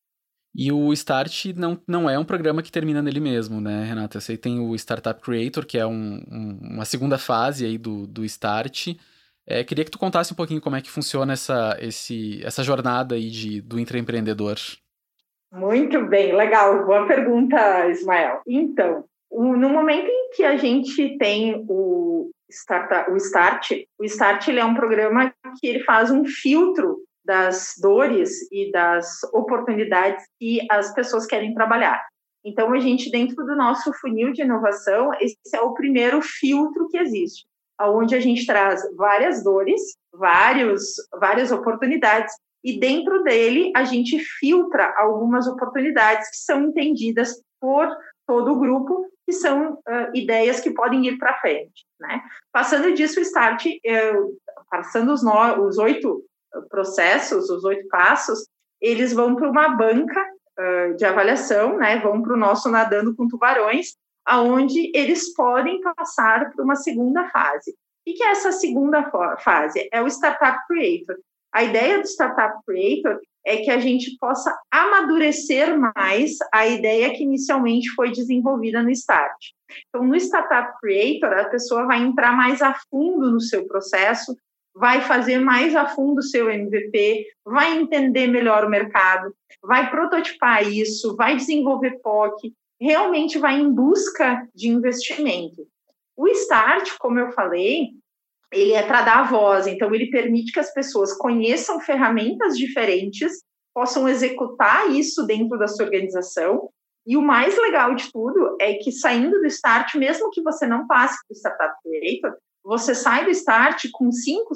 E 0.57 0.71
o 0.71 0.93
Start 0.93 1.47
não, 1.57 1.81
não 1.87 2.09
é 2.09 2.17
um 2.17 2.25
programa 2.25 2.63
que 2.63 2.71
termina 2.71 3.03
nele 3.03 3.19
mesmo, 3.19 3.61
né, 3.61 3.85
Renata? 3.85 4.21
Você 4.21 4.37
tem 4.37 4.61
o 4.61 4.73
Startup 4.77 5.21
Creator, 5.21 5.67
que 5.67 5.77
é 5.77 5.85
um, 5.85 6.23
um, 6.31 6.59
uma 6.75 6.85
segunda 6.85 7.19
fase 7.19 7.67
aí 7.67 7.77
do, 7.77 8.07
do 8.07 8.25
Start. 8.25 8.95
É, 9.47 9.63
queria 9.63 9.85
que 9.85 9.91
tu 9.91 9.99
contasse 9.99 10.33
um 10.33 10.37
pouquinho 10.37 10.61
como 10.61 10.77
é 10.77 10.81
que 10.81 10.91
funciona 10.91 11.35
essa, 11.35 11.77
esse, 11.81 12.45
essa 12.45 12.63
jornada 12.63 13.15
aí 13.15 13.29
de, 13.29 13.61
do 13.61 13.79
intraempreendedor. 13.79 14.57
Muito 15.53 16.05
bem, 16.07 16.35
legal. 16.35 16.85
Boa 16.85 17.07
pergunta, 17.07 17.89
Ismael. 17.89 18.41
Então, 18.47 19.05
no 19.31 19.69
momento 19.69 20.09
em 20.09 20.31
que 20.35 20.45
a 20.45 20.57
gente 20.57 21.17
tem 21.19 21.65
o, 21.69 22.31
start, 22.51 23.09
o 23.09 23.17
Start, 23.17 23.71
o 23.99 24.05
Start 24.05 24.49
ele 24.49 24.61
é 24.61 24.65
um 24.65 24.75
programa 24.75 25.33
que 25.61 25.67
ele 25.67 25.85
faz 25.85 26.11
um 26.11 26.25
filtro 26.25 26.99
das 27.25 27.75
dores 27.81 28.31
e 28.53 28.71
das 28.71 29.23
oportunidades 29.33 30.25
que 30.39 30.61
as 30.71 30.93
pessoas 30.95 31.27
querem 31.27 31.55
trabalhar. 31.55 32.05
Então, 32.45 32.73
a 32.73 32.79
gente, 32.79 33.11
dentro 33.11 33.37
do 33.37 33.57
nosso 33.57 33.93
funil 33.95 34.33
de 34.33 34.43
inovação, 34.43 35.11
esse 35.19 35.39
é 35.55 35.61
o 35.61 35.73
primeiro 35.73 36.21
filtro 36.21 36.89
que 36.89 36.99
existe, 36.99 37.47
onde 37.81 38.15
a 38.15 38.21
gente 38.21 38.47
traz 38.47 38.83
várias 38.97 39.43
dores, 39.43 39.81
vários, 40.13 40.95
várias 41.19 41.51
oportunidades 41.51 42.35
e 42.65 42.81
dentro 42.81 43.23
dele 43.23 43.71
a 43.77 43.85
gente 43.85 44.19
filtra 44.19 44.95
algumas 44.97 45.47
oportunidades 45.47 46.31
que 46.31 46.39
são 46.39 46.63
entendidas 46.63 47.43
por 47.61 47.95
todo 48.27 48.53
o 48.53 48.59
grupo, 48.59 49.07
que 49.27 49.33
são 49.33 49.75
uh, 49.75 50.11
ideias 50.15 50.61
que 50.61 50.71
podem 50.71 51.07
ir 51.07 51.19
para 51.19 51.39
frente. 51.41 51.85
Né? 52.01 52.23
Passando 52.51 52.95
disso, 52.95 53.21
o 53.21 53.23
Start, 53.23 53.67
uh, 53.67 54.39
passando 54.71 55.13
os, 55.13 55.23
no, 55.23 55.67
os 55.67 55.77
oito 55.77 56.25
processos, 56.71 57.51
os 57.51 57.65
oito 57.65 57.87
passos, 57.89 58.47
eles 58.81 59.13
vão 59.13 59.37
para 59.37 59.51
uma 59.51 59.69
banca 59.77 60.21
uh, 60.59 60.97
de 60.97 61.05
avaliação, 61.05 61.77
né? 61.77 61.99
vão 62.01 62.23
para 62.23 62.33
o 62.33 62.39
nosso 62.39 62.71
Nadando 62.71 63.15
com 63.15 63.29
Tubarões, 63.29 63.95
aonde 64.25 64.91
eles 64.95 65.35
podem 65.35 65.81
passar 65.81 66.53
para 66.53 66.65
uma 66.65 66.77
segunda 66.77 67.29
fase. 67.29 67.73
O 68.07 68.13
que 68.13 68.23
é 68.23 68.31
essa 68.31 68.53
segunda 68.53 69.11
fase? 69.39 69.89
É 69.93 70.03
o 70.03 70.07
Startup 70.07 70.59
Creator, 70.67 71.17
a 71.55 71.63
ideia 71.63 72.01
do 72.01 72.07
Startup 72.09 72.59
Creator 72.67 73.21
é 73.47 73.59
que 73.59 73.71
a 73.71 73.79
gente 73.79 74.17
possa 74.19 74.53
amadurecer 74.73 75.79
mais 75.79 76.33
a 76.53 76.67
ideia 76.67 77.15
que 77.15 77.23
inicialmente 77.23 77.89
foi 77.91 78.11
desenvolvida 78.11 78.83
no 78.83 78.91
Start. 78.91 79.37
Então, 79.89 80.05
no 80.05 80.17
Startup 80.17 80.77
Creator, 80.81 81.33
a 81.33 81.45
pessoa 81.45 81.87
vai 81.87 82.03
entrar 82.03 82.37
mais 82.37 82.61
a 82.61 82.75
fundo 82.91 83.31
no 83.31 83.41
seu 83.41 83.69
processo, 83.69 84.37
vai 84.75 85.03
fazer 85.03 85.39
mais 85.39 85.77
a 85.77 85.87
fundo 85.87 86.19
o 86.19 86.23
seu 86.25 86.51
MVP, 86.51 87.25
vai 87.45 87.79
entender 87.79 88.27
melhor 88.27 88.65
o 88.65 88.71
mercado, 88.71 89.33
vai 89.63 89.89
prototipar 89.89 90.69
isso, 90.69 91.15
vai 91.15 91.37
desenvolver 91.37 92.01
POC, 92.03 92.53
realmente 92.85 93.39
vai 93.39 93.59
em 93.59 93.73
busca 93.73 94.47
de 94.55 94.69
investimento. 94.69 95.67
O 96.15 96.29
Start, 96.29 96.99
como 96.99 97.19
eu 97.19 97.33
falei, 97.33 97.93
ele 98.53 98.73
é 98.73 98.87
para 98.87 99.01
dar 99.01 99.31
voz, 99.31 99.67
então 99.67 99.93
ele 99.95 100.11
permite 100.11 100.53
que 100.53 100.61
as 100.61 100.73
pessoas 100.73 101.17
conheçam 101.17 101.81
ferramentas 101.81 102.59
diferentes, 102.59 103.43
possam 103.75 104.07
executar 104.07 104.91
isso 104.91 105.27
dentro 105.27 105.59
da 105.59 105.67
sua 105.67 105.87
organização. 105.87 106.69
E 107.07 107.17
o 107.17 107.23
mais 107.23 107.57
legal 107.57 107.95
de 107.95 108.13
tudo 108.13 108.55
é 108.61 108.75
que 108.75 108.93
saindo 108.93 109.41
do 109.41 109.47
Start, 109.47 109.95
mesmo 109.95 110.31
que 110.31 110.43
você 110.43 110.67
não 110.67 110.87
passe 110.87 111.17
para 111.27 111.35
o 111.35 111.37
Startup 111.37 111.75
Creator, 111.83 112.37
você 112.63 112.95
sai 112.95 113.25
do 113.25 113.31
Start 113.31 113.87
com 113.93 114.13
cinco, 114.13 114.53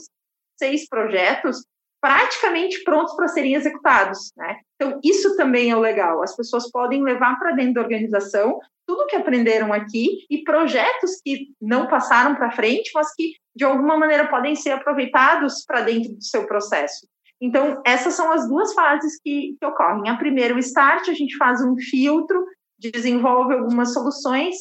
seis 0.59 0.87
projetos 0.87 1.65
praticamente 2.01 2.83
prontos 2.85 3.15
para 3.15 3.29
serem 3.29 3.55
executados, 3.55 4.33
né? 4.37 4.59
Então, 4.77 5.01
isso 5.03 5.37
também 5.37 5.71
é 5.71 5.77
o 5.77 5.81
legal. 5.81 6.23
As 6.23 6.37
pessoas 6.37 6.71
podem 6.71 7.03
levar 7.03 7.39
para 7.39 7.53
dentro 7.53 7.75
da 7.75 7.81
organização 7.81 8.59
tudo 8.87 9.07
que 9.07 9.17
aprenderam 9.17 9.73
aqui 9.73 10.25
e 10.31 10.43
projetos 10.43 11.21
que 11.23 11.49
não 11.61 11.87
passaram 11.89 12.35
para 12.35 12.53
frente, 12.53 12.91
mas 12.95 13.13
que 13.15 13.35
de 13.55 13.65
alguma 13.65 13.99
maneira 13.99 14.29
podem 14.29 14.55
ser 14.55 14.71
aproveitados 14.71 15.65
para 15.67 15.83
dentro 15.83 16.15
do 16.15 16.25
seu 16.25 16.47
processo. 16.47 17.07
Então, 17.41 17.83
essas 17.85 18.15
são 18.15 18.33
as 18.33 18.49
duas 18.49 18.73
fases 18.73 19.21
que, 19.23 19.57
que 19.61 19.67
ocorrem. 19.67 20.09
A 20.09 20.17
primeira, 20.17 20.55
o 20.55 20.59
start, 20.59 21.09
a 21.09 21.15
gente 21.15 21.37
faz 21.37 21.63
um 21.63 21.77
filtro, 21.77 22.45
desenvolve 22.79 23.55
algumas 23.55 23.93
soluções, 23.93 24.57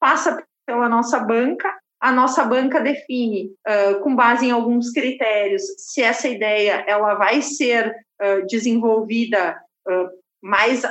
passa 0.00 0.42
pela 0.64 0.88
nossa 0.88 1.20
banca, 1.20 1.72
a 2.06 2.12
nossa 2.12 2.44
banca 2.44 2.80
define, 2.80 3.50
uh, 3.66 4.00
com 4.00 4.14
base 4.14 4.46
em 4.46 4.52
alguns 4.52 4.92
critérios, 4.92 5.62
se 5.76 6.00
essa 6.00 6.28
ideia 6.28 6.84
ela 6.86 7.16
vai 7.16 7.42
ser 7.42 7.92
uh, 8.22 8.46
desenvolvida 8.46 9.60
uh, 9.88 10.08
mais, 10.40 10.82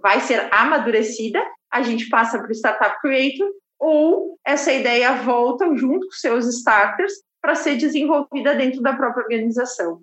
vai 0.00 0.20
ser 0.20 0.48
amadurecida 0.50 1.38
a 1.70 1.82
gente 1.82 2.08
passa 2.08 2.38
para 2.38 2.48
o 2.48 2.54
Startup 2.54 2.98
Creator, 3.02 3.46
ou 3.78 4.38
essa 4.46 4.72
ideia 4.72 5.12
volta 5.16 5.66
junto 5.76 6.06
com 6.06 6.12
seus 6.12 6.46
starters 6.46 7.12
para 7.42 7.54
ser 7.54 7.76
desenvolvida 7.76 8.54
dentro 8.54 8.80
da 8.80 8.94
própria 8.94 9.24
organização. 9.24 10.00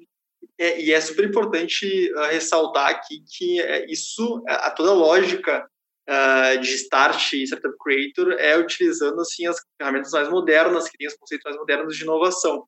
É, 0.60 0.80
e 0.80 0.92
é 0.92 1.02
super 1.02 1.26
importante 1.26 2.12
ressaltar 2.30 2.90
aqui 2.90 3.24
que 3.36 3.60
uh, 3.62 3.86
isso, 3.90 4.44
a 4.48 4.70
toda 4.70 4.92
a 4.92 4.94
lógica 4.94 5.66
uh, 6.12 6.60
de 6.60 6.76
Start 6.76 7.34
e 7.34 7.44
Startup 7.44 7.76
Creator 7.80 8.34
é 8.34 8.58
utilizando 8.58 9.20
assim 9.22 9.48
as 9.48 9.58
ferramentas 9.80 10.12
mais 10.12 10.30
modernas, 10.30 10.90
que 10.90 11.08
os 11.08 11.16
conceitos 11.16 11.46
mais 11.46 11.58
modernos 11.58 11.96
de 11.96 12.04
inovação. 12.04 12.66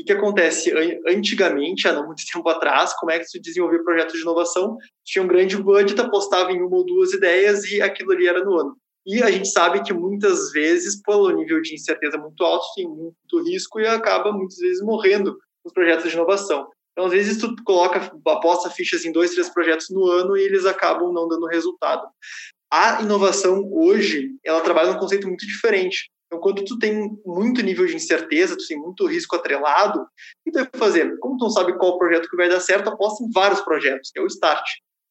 O 0.00 0.04
que 0.04 0.12
acontece? 0.12 0.72
Antigamente, 1.08 1.86
há 1.88 1.92
não 1.92 2.06
muito 2.06 2.22
tempo 2.32 2.48
atrás, 2.48 2.94
como 2.94 3.10
é 3.10 3.18
que 3.18 3.26
se 3.26 3.40
desenvolvia 3.40 3.82
projetos 3.82 4.14
de 4.14 4.22
inovação? 4.22 4.76
Tinha 5.04 5.22
um 5.22 5.28
grande 5.28 5.56
budget, 5.56 6.00
apostava 6.00 6.52
em 6.52 6.62
uma 6.62 6.76
ou 6.76 6.86
duas 6.86 7.12
ideias 7.12 7.64
e 7.64 7.82
aquilo 7.82 8.12
ali 8.12 8.26
era 8.26 8.44
no 8.44 8.58
ano. 8.58 8.76
E 9.06 9.22
a 9.22 9.30
gente 9.30 9.48
sabe 9.48 9.82
que 9.82 9.92
muitas 9.92 10.52
vezes, 10.52 11.00
pelo 11.02 11.30
nível 11.30 11.62
de 11.62 11.74
incerteza 11.74 12.18
muito 12.18 12.44
alto, 12.44 12.66
tem 12.76 12.86
muito 12.86 13.42
risco 13.42 13.80
e 13.80 13.86
acaba 13.86 14.32
muitas 14.32 14.58
vezes 14.58 14.82
morrendo 14.82 15.36
os 15.64 15.72
projetos 15.72 16.10
de 16.10 16.14
inovação. 16.14 16.68
Então, 16.92 17.06
às 17.06 17.12
vezes, 17.12 17.38
tu 17.38 17.54
coloca, 17.64 18.12
aposta 18.26 18.68
fichas 18.70 19.04
em 19.04 19.12
dois, 19.12 19.30
três 19.30 19.48
projetos 19.48 19.88
no 19.88 20.04
ano 20.06 20.36
e 20.36 20.42
eles 20.42 20.66
acabam 20.66 21.12
não 21.12 21.26
dando 21.26 21.46
resultado. 21.46 22.06
A 22.70 23.00
inovação 23.02 23.68
hoje, 23.72 24.30
ela 24.44 24.60
trabalha 24.60 24.92
num 24.92 24.98
conceito 24.98 25.26
muito 25.26 25.46
diferente. 25.46 26.10
Então, 26.26 26.40
quando 26.40 26.62
tu 26.62 26.78
tem 26.78 27.18
muito 27.24 27.62
nível 27.62 27.86
de 27.86 27.96
incerteza, 27.96 28.56
tu 28.56 28.66
tem 28.66 28.78
muito 28.78 29.06
risco 29.06 29.34
atrelado, 29.34 30.00
o 30.00 30.06
que 30.44 30.52
tu 30.52 30.58
vai 30.58 30.68
fazer? 30.76 31.18
Como 31.18 31.38
tu 31.38 31.44
não 31.44 31.50
sabe 31.50 31.76
qual 31.78 31.98
projeto 31.98 32.28
que 32.28 32.36
vai 32.36 32.48
dar 32.48 32.60
certo, 32.60 32.88
aposta 32.88 33.24
em 33.24 33.30
vários 33.30 33.62
projetos, 33.62 34.10
que 34.10 34.18
é 34.18 34.22
o 34.22 34.26
start. 34.26 34.62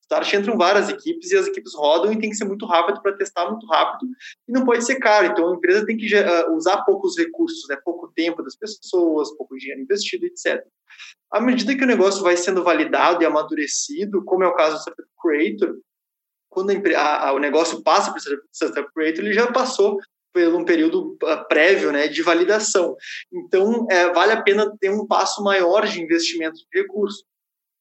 Start 0.03 0.33
entram 0.33 0.57
várias 0.57 0.89
equipes 0.89 1.31
e 1.31 1.37
as 1.37 1.47
equipes 1.47 1.73
rodam 1.75 2.13
e 2.13 2.19
tem 2.19 2.29
que 2.29 2.35
ser 2.35 2.45
muito 2.45 2.65
rápido 2.65 3.01
para 3.01 3.17
testar 3.17 3.49
muito 3.49 3.65
rápido 3.67 4.09
e 4.47 4.53
não 4.53 4.63
pode 4.63 4.85
ser 4.85 4.95
caro. 4.97 5.27
Então 5.27 5.51
a 5.51 5.55
empresa 5.55 5.85
tem 5.85 5.97
que 5.97 6.07
uh, 6.15 6.55
usar 6.55 6.83
poucos 6.83 7.17
recursos, 7.17 7.67
né, 7.67 7.77
pouco 7.83 8.09
tempo 8.15 8.41
das 8.41 8.55
pessoas, 8.55 9.35
pouco 9.35 9.57
dinheiro 9.57 9.81
investido, 9.81 10.25
etc. 10.25 10.63
À 11.29 11.41
medida 11.41 11.75
que 11.75 11.83
o 11.83 11.87
negócio 11.87 12.23
vai 12.23 12.37
sendo 12.37 12.63
validado 12.63 13.21
e 13.21 13.25
amadurecido, 13.25 14.23
como 14.23 14.45
é 14.45 14.47
o 14.47 14.55
caso 14.55 14.81
do 14.85 15.05
Creator, 15.21 15.75
quando 16.49 16.71
a, 16.71 17.29
a, 17.29 17.33
o 17.33 17.39
negócio 17.39 17.81
passa 17.83 18.11
para 18.11 18.19
o 18.19 18.39
Startup 18.51 18.93
Creator, 18.93 19.23
ele 19.23 19.33
já 19.33 19.51
passou 19.51 19.99
por 20.33 20.55
um 20.55 20.65
período 20.65 21.17
ah, 21.23 21.37
prévio 21.37 21.91
né, 21.91 22.07
de 22.07 22.21
validação. 22.21 22.95
Então, 23.31 23.87
é, 23.89 24.11
vale 24.13 24.33
a 24.33 24.41
pena 24.41 24.71
ter 24.79 24.89
um 24.89 25.05
passo 25.05 25.43
maior 25.43 25.85
de 25.87 26.01
investimento 26.01 26.57
de 26.57 26.81
recursos. 26.81 27.23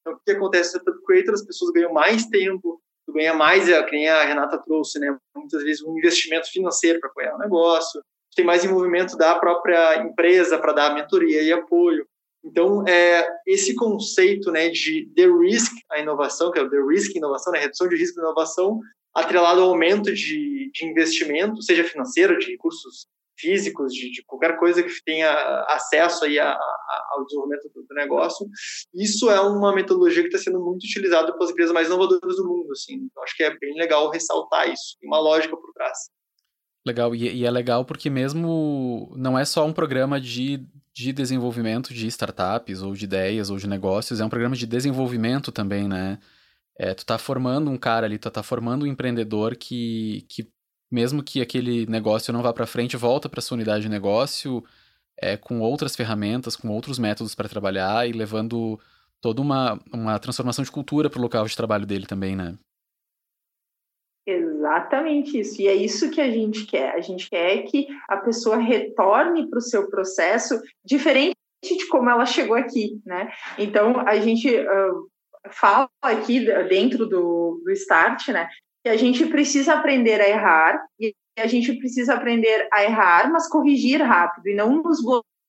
Então, 0.01 0.17
o 0.17 0.19
que 0.25 0.31
acontece 0.31 0.73
no 0.73 0.79
Startup 0.79 1.05
Creator? 1.05 1.33
As 1.33 1.45
pessoas 1.45 1.71
ganham 1.71 1.93
mais 1.93 2.25
tempo, 2.25 2.81
ganha 3.09 3.33
mais, 3.33 3.69
é, 3.69 3.81
que 3.83 3.91
nem 3.91 4.09
a 4.09 4.23
Renata 4.23 4.57
trouxe, 4.57 4.99
né, 4.99 5.15
muitas 5.35 5.63
vezes 5.63 5.83
um 5.83 5.97
investimento 5.97 6.49
financeiro 6.51 6.99
para 6.99 7.09
apoiar 7.09 7.35
o 7.35 7.39
negócio, 7.39 8.01
tem 8.35 8.45
mais 8.45 8.63
envolvimento 8.63 9.17
da 9.17 9.33
própria 9.39 9.97
empresa 9.97 10.59
para 10.59 10.71
dar 10.71 10.93
mentoria 10.93 11.41
e 11.41 11.51
apoio. 11.51 12.07
Então, 12.49 12.87
é, 12.87 13.27
esse 13.45 13.75
conceito 13.75 14.51
né, 14.51 14.69
de 14.69 15.09
the 15.15 15.27
risk 15.27 15.73
a 15.91 15.99
inovação, 15.99 16.51
que 16.51 16.59
é 16.59 16.61
o 16.61 16.69
the 16.69 16.81
risk 16.87 17.15
inovação, 17.15 17.51
né, 17.51 17.59
redução 17.59 17.87
de 17.87 17.95
risco 17.95 18.15
da 18.17 18.23
inovação, 18.23 18.79
atrelado 19.13 19.61
ao 19.61 19.69
aumento 19.69 20.13
de, 20.13 20.71
de 20.73 20.85
investimento, 20.85 21.61
seja 21.61 21.83
financeiro, 21.83 22.37
de 22.37 22.51
recursos 22.51 23.07
físicos, 23.39 23.93
de, 23.93 24.11
de, 24.11 24.23
qualquer 24.25 24.57
coisa 24.57 24.81
que 24.81 24.91
tenha 25.05 25.31
acesso 25.67 26.25
aí 26.25 26.39
a, 26.39 26.51
a, 26.51 27.07
ao 27.11 27.25
desenvolvimento 27.25 27.69
do, 27.73 27.83
do, 27.83 27.95
negócio. 27.95 28.47
Isso 28.93 29.29
é 29.29 29.39
uma 29.39 29.73
metodologia 29.73 30.23
que 30.23 30.29
está 30.29 30.39
sendo 30.39 30.59
muito 30.59 30.83
utilizada 30.83 31.31
pelas 31.33 31.51
empresas 31.51 31.73
mais 31.73 31.87
inovadoras 31.87 32.35
do 32.37 32.47
mundo. 32.47 32.71
Assim. 32.71 32.95
Então, 32.95 33.23
acho 33.23 33.35
que 33.35 33.43
é 33.43 33.55
bem 33.57 33.75
legal 33.75 34.09
ressaltar 34.09 34.67
isso, 34.69 34.97
tem 34.99 35.07
uma 35.07 35.19
lógica 35.19 35.55
por 35.55 35.71
trás. 35.73 35.97
Legal, 36.85 37.13
e, 37.13 37.41
e, 37.41 37.45
é 37.45 37.51
legal 37.51 37.83
porque 37.83 38.09
mesmo 38.09 39.13
não 39.15 39.37
é 39.37 39.43
só 39.43 39.65
um 39.65 39.73
programa 39.73 40.21
de, 40.21 40.65
de 40.97 41.13
desenvolvimento 41.13 41.93
de 41.93 42.07
startups, 42.07 42.81
ou 42.81 42.93
de 42.93 43.05
ideias, 43.05 43.51
ou 43.51 43.57
de 43.57 43.67
negócios, 43.67 44.19
é 44.19 44.25
um 44.25 44.29
programa 44.29 44.55
de 44.55 44.65
desenvolvimento 44.65 45.51
também, 45.51 45.87
né? 45.87 46.17
É, 46.75 46.93
tu 46.93 47.05
tá 47.05 47.19
formando 47.19 47.69
um 47.69 47.77
cara 47.77 48.07
ali, 48.07 48.17
tu 48.17 48.29
tá 48.31 48.41
formando 48.41 48.83
um 48.83 48.87
empreendedor 48.87 49.55
que, 49.55 50.25
que 50.27 50.51
mesmo 50.91 51.21
que 51.21 51.39
aquele 51.39 51.85
negócio 51.85 52.33
não 52.33 52.41
vá 52.41 52.51
para 52.51 52.65
frente, 52.65 52.97
volta 52.97 53.29
para 53.29 53.41
sua 53.41 53.55
unidade 53.55 53.83
de 53.83 53.89
negócio 53.89 54.63
é, 55.21 55.37
com 55.37 55.59
outras 55.59 55.95
ferramentas, 55.95 56.55
com 56.55 56.69
outros 56.69 56.97
métodos 56.97 57.35
para 57.35 57.49
trabalhar 57.49 58.07
e 58.09 58.11
levando 58.11 58.79
toda 59.21 59.41
uma, 59.41 59.79
uma 59.93 60.17
transformação 60.19 60.63
de 60.63 60.71
cultura 60.71 61.09
para 61.11 61.19
o 61.19 61.21
local 61.21 61.45
de 61.45 61.55
trabalho 61.55 61.85
dele 61.85 62.07
também, 62.07 62.35
né? 62.35 62.57
Exatamente 64.27 65.39
isso. 65.39 65.61
E 65.61 65.67
é 65.69 65.73
isso 65.73 66.11
que 66.11 66.19
a 66.19 66.29
gente 66.29 66.65
quer. 66.65 66.93
A 66.93 66.99
gente 66.99 67.29
quer 67.29 67.63
que 67.63 67.87
a 68.09 68.17
pessoa 68.17 68.57
retorne 68.57 69.49
para 69.49 69.59
o 69.59 69.61
seu 69.61 69.89
processo 69.89 70.61
diferente 70.83 71.37
de 71.63 71.87
como 71.87 72.09
ela 72.09 72.25
chegou 72.25 72.57
aqui, 72.57 73.01
né? 73.05 73.31
Então, 73.57 74.01
a 74.01 74.19
gente 74.19 74.53
uh, 74.53 75.09
fala 75.49 75.89
aqui 76.01 76.45
dentro 76.67 77.07
do, 77.07 77.61
do 77.63 77.71
Start, 77.71 78.27
né? 78.27 78.49
Que 78.83 78.89
a 78.89 78.97
gente 78.97 79.25
precisa 79.27 79.75
aprender 79.75 80.19
a 80.19 80.27
errar 80.27 80.85
e 80.99 81.15
a 81.39 81.47
gente 81.47 81.73
precisa 81.77 82.13
aprender 82.13 82.67
a 82.71 82.83
errar, 82.83 83.31
mas 83.31 83.47
corrigir 83.47 84.01
rápido 84.01 84.49
e 84.49 84.55
não 84.55 84.83
nos 84.83 84.99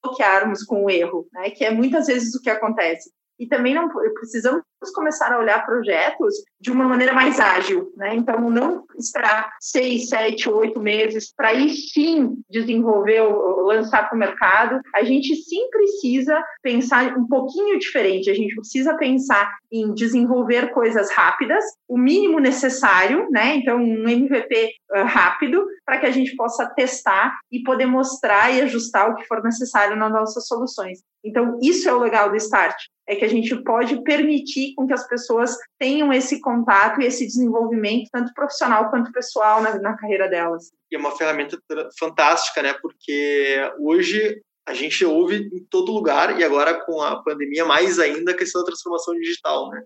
bloquearmos 0.05 0.63
com 0.63 0.85
o 0.85 0.91
erro, 0.91 1.27
né? 1.33 1.51
Que 1.51 1.65
é 1.65 1.71
muitas 1.73 2.07
vezes 2.07 2.33
o 2.37 2.41
que 2.41 2.51
acontece 2.51 3.11
e 3.39 3.47
também 3.47 3.75
não 3.75 3.89
precisamos 3.89 4.63
começar 4.95 5.33
a 5.33 5.39
olhar 5.39 5.65
projetos 5.65 6.35
de 6.61 6.71
uma 6.71 6.85
maneira 6.85 7.13
mais 7.13 7.39
ágil, 7.39 7.93
né? 7.97 8.15
Então, 8.15 8.51
não 8.51 8.85
esperar 8.99 9.51
seis, 9.61 10.09
sete, 10.09 10.49
oito 10.49 10.81
meses 10.81 11.33
para 11.37 11.49
aí 11.49 11.71
sim 11.71 12.37
desenvolver, 12.51 13.23
lançar 13.23 14.09
para 14.09 14.17
o 14.17 14.19
mercado. 14.19 14.81
A 14.95 15.03
gente 15.05 15.35
sim 15.37 15.69
precisa 15.71 16.43
pensar 16.63 17.17
um 17.17 17.27
pouquinho 17.27 17.79
diferente. 17.79 18.31
A 18.31 18.35
gente 18.35 18.55
precisa 18.55 18.97
pensar 18.97 19.53
em 19.71 19.93
desenvolver 19.95 20.71
coisas 20.71 21.11
rápidas, 21.11 21.65
o 21.89 21.99
mínimo 21.99 22.41
necessário, 22.41 23.29
né? 23.31 23.57
Então, 23.57 23.79
um 23.79 24.09
MVP 24.09 24.71
uh, 24.93 25.05
rápido 25.05 25.65
para 25.85 25.99
que 25.99 26.07
a 26.07 26.11
gente 26.11 26.35
possa 26.37 26.67
testar 26.67 27.39
e 27.51 27.63
poder 27.63 27.87
mostrar 27.87 28.51
e 28.53 28.63
ajustar 28.63 29.11
o 29.11 29.17
que 29.17 29.27
for 29.27 29.43
necessário 29.43 29.97
nas 29.97 30.13
nossas 30.13 30.47
soluções. 30.47 31.01
Então, 31.25 31.59
isso 31.63 31.89
é 31.89 31.93
o 31.93 31.99
legal 31.99 32.31
do 32.31 32.37
Start, 32.37 32.77
é 33.07 33.17
que 33.17 33.25
a 33.25 33.29
gente 33.29 33.55
pode 33.65 34.03
permitir 34.03 34.75
com 34.75 34.87
que 34.87 34.93
as 34.93 35.07
pessoas 35.09 35.57
tenham 35.79 36.13
esse 36.13 36.41
contato 36.41 37.01
e 37.01 37.07
esse 37.07 37.27
desenvolvimento, 37.27 38.09
tanto 38.13 38.33
profissional 38.35 38.91
quanto 38.91 39.13
pessoal, 39.13 39.63
na, 39.63 39.79
na 39.79 39.97
carreira 39.97 40.29
delas. 40.29 40.71
E 40.91 40.97
é 40.97 40.99
uma 40.99 41.17
ferramenta 41.17 41.59
fantástica, 41.99 42.63
né? 42.63 42.75
Porque 42.81 43.57
hoje 43.81 44.41
a 44.69 44.75
gente 44.75 45.05
ouve 45.05 45.49
em 45.53 45.65
todo 45.71 45.93
lugar, 45.93 46.39
e 46.39 46.45
agora 46.45 46.75
com 46.85 47.01
a 47.01 47.23
pandemia, 47.23 47.65
mais 47.65 47.99
ainda 47.99 48.33
a 48.33 48.37
questão 48.37 48.61
da 48.61 48.67
transformação 48.67 49.15
digital, 49.15 49.71
né? 49.71 49.83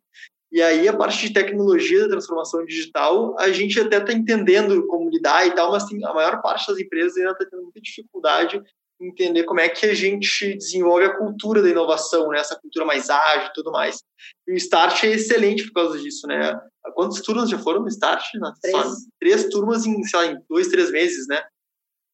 E 0.50 0.60
aí, 0.60 0.86
a 0.86 0.94
parte 0.94 1.26
de 1.26 1.32
tecnologia 1.32 2.02
da 2.02 2.10
transformação 2.10 2.62
digital, 2.66 3.34
a 3.38 3.50
gente 3.50 3.80
até 3.80 3.96
está 3.96 4.12
entendendo 4.12 4.86
como 4.86 5.08
lidar 5.08 5.46
e 5.46 5.54
tal, 5.54 5.70
mas 5.70 5.86
tem, 5.86 6.04
a 6.04 6.12
maior 6.12 6.42
parte 6.42 6.66
das 6.66 6.78
empresas 6.78 7.16
ainda 7.16 7.30
está 7.30 7.46
tendo 7.46 7.62
muita 7.62 7.80
dificuldade 7.80 8.62
entender 9.02 9.44
como 9.44 9.60
é 9.60 9.68
que 9.68 9.86
a 9.86 9.94
gente 9.94 10.54
desenvolve 10.54 11.04
a 11.04 11.16
cultura 11.16 11.62
da 11.62 11.68
inovação, 11.68 12.28
né? 12.28 12.38
essa 12.38 12.58
cultura 12.58 12.84
mais 12.84 13.10
ágil 13.10 13.48
e 13.48 13.52
tudo 13.52 13.72
mais. 13.72 14.02
E 14.46 14.52
o 14.52 14.56
Start 14.56 15.04
é 15.04 15.08
excelente 15.08 15.64
por 15.64 15.72
causa 15.72 15.98
disso, 15.98 16.26
né? 16.26 16.58
Quantas 16.94 17.20
turmas 17.20 17.50
já 17.50 17.58
foram 17.58 17.82
no 17.82 17.88
Start? 17.88 18.24
Três. 18.60 18.76
três 19.20 19.48
turmas 19.48 19.86
em, 19.86 20.00
lá, 20.14 20.26
em 20.26 20.38
dois, 20.48 20.68
três 20.68 20.90
meses, 20.90 21.26
né? 21.26 21.42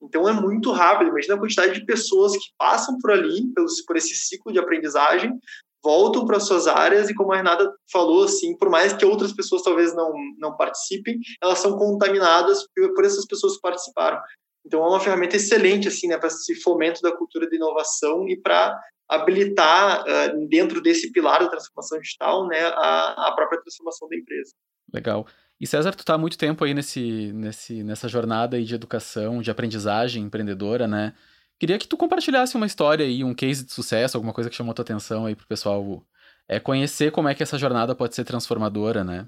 Então 0.03 0.29
é 0.29 0.33
muito 0.33 0.71
rápido. 0.71 1.09
Imagina 1.09 1.35
a 1.35 1.39
quantidade 1.39 1.75
de 1.75 1.85
pessoas 1.85 2.33
que 2.33 2.51
passam 2.57 2.97
por 2.99 3.11
ali, 3.11 3.43
por 3.87 3.97
esse 3.97 4.15
ciclo 4.15 4.53
de 4.53 4.59
aprendizagem, 4.59 5.39
voltam 5.83 6.27
para 6.27 6.41
suas 6.41 6.67
áreas 6.67 7.09
e 7.09 7.15
como 7.15 7.33
a 7.33 7.37
Renata 7.37 7.73
falou, 7.91 8.25
assim, 8.25 8.57
por 8.57 8.69
mais 8.69 8.93
que 8.93 9.05
outras 9.05 9.33
pessoas 9.33 9.63
talvez 9.63 9.95
não, 9.95 10.13
não 10.39 10.57
participem, 10.57 11.19
elas 11.43 11.59
são 11.59 11.77
contaminadas 11.77 12.67
por 12.95 13.05
essas 13.05 13.27
pessoas 13.27 13.57
que 13.57 13.63
participaram. 13.63 14.21
Então, 14.69 14.85
é 14.85 14.89
uma 14.89 15.01
ferramenta 15.01 15.35
excelente 15.35 15.89
assim, 15.89 16.09
né, 16.09 16.19
para 16.19 16.29
esse 16.29 16.55
fomento 16.57 17.01
da 17.01 17.11
cultura 17.11 17.49
de 17.49 17.57
inovação 17.57 18.29
e 18.29 18.37
para 18.37 18.79
habilitar 19.09 20.03
uh, 20.03 20.47
dentro 20.47 20.83
desse 20.83 21.11
pilar 21.11 21.41
da 21.41 21.49
transformação 21.49 21.99
digital, 21.99 22.47
né, 22.47 22.61
a, 22.61 23.29
a 23.29 23.33
própria 23.35 23.63
transformação 23.63 24.07
da 24.11 24.17
empresa. 24.17 24.53
Legal. 24.93 25.27
E 25.59 25.67
César, 25.67 25.95
tu 25.95 26.01
está 26.01 26.15
há 26.15 26.19
muito 26.19 26.37
tempo 26.37 26.63
aí 26.65 26.75
nesse, 26.75 27.33
nesse, 27.33 27.83
nessa 27.83 28.09
jornada 28.09 28.59
aí 28.59 28.65
de 28.65 28.75
educação, 28.75 29.41
de 29.41 29.51
aprendizagem 29.51 30.23
empreendedora, 30.23 30.87
né? 30.87 31.15
Queria 31.59 31.79
que 31.79 31.89
tu 31.89 31.97
compartilhasse 31.97 32.55
uma 32.55 32.67
história 32.67 33.07
aí, 33.07 33.25
um 33.25 33.35
case 33.35 33.65
de 33.65 33.73
sucesso, 33.73 34.19
alguma 34.19 34.35
coisa 34.35 34.51
que 34.51 34.55
chamou 34.55 34.75
tua 34.75 34.83
atenção 34.83 35.25
aí 35.25 35.35
para 35.35 35.45
o 35.45 35.49
pessoal 35.49 36.05
é, 36.47 36.61
conhecer 36.61 37.11
como 37.11 37.29
é 37.29 37.35
que 37.35 37.43
essa 37.43 37.59
jornada 37.59 37.95
pode 37.95 38.15
ser 38.15 38.25
transformadora, 38.25 39.03
né? 39.03 39.27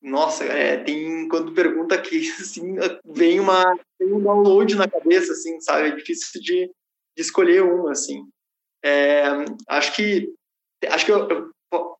Nossa, 0.00 0.44
é, 0.44 0.78
tem 0.78 1.28
quando 1.28 1.52
pergunta 1.52 1.96
aqui, 1.96 2.20
assim, 2.40 2.76
vem 3.04 3.40
uma 3.40 3.76
um 4.12 4.20
download 4.20 4.74
na 4.74 4.88
cabeça, 4.88 5.32
assim, 5.32 5.60
sabe? 5.60 5.88
É 5.88 5.96
difícil 5.96 6.40
de, 6.40 6.66
de 7.16 7.22
escolher 7.22 7.62
um, 7.62 7.88
assim. 7.88 8.24
É, 8.84 9.24
acho 9.68 9.94
que 9.94 10.32
acho 10.88 11.04
que 11.04 11.12
eu, 11.12 11.28
eu, 11.28 11.50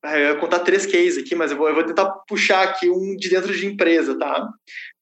eu, 0.03 0.33
vou 0.33 0.40
contar 0.40 0.61
três 0.61 0.87
cases 0.87 1.18
aqui, 1.18 1.35
mas 1.35 1.51
eu 1.51 1.57
vou, 1.57 1.68
eu 1.68 1.75
vou 1.75 1.85
tentar 1.85 2.11
puxar 2.27 2.62
aqui 2.62 2.88
um 2.88 3.14
de 3.16 3.29
dentro 3.29 3.55
de 3.55 3.66
empresa, 3.66 4.18
tá? 4.18 4.49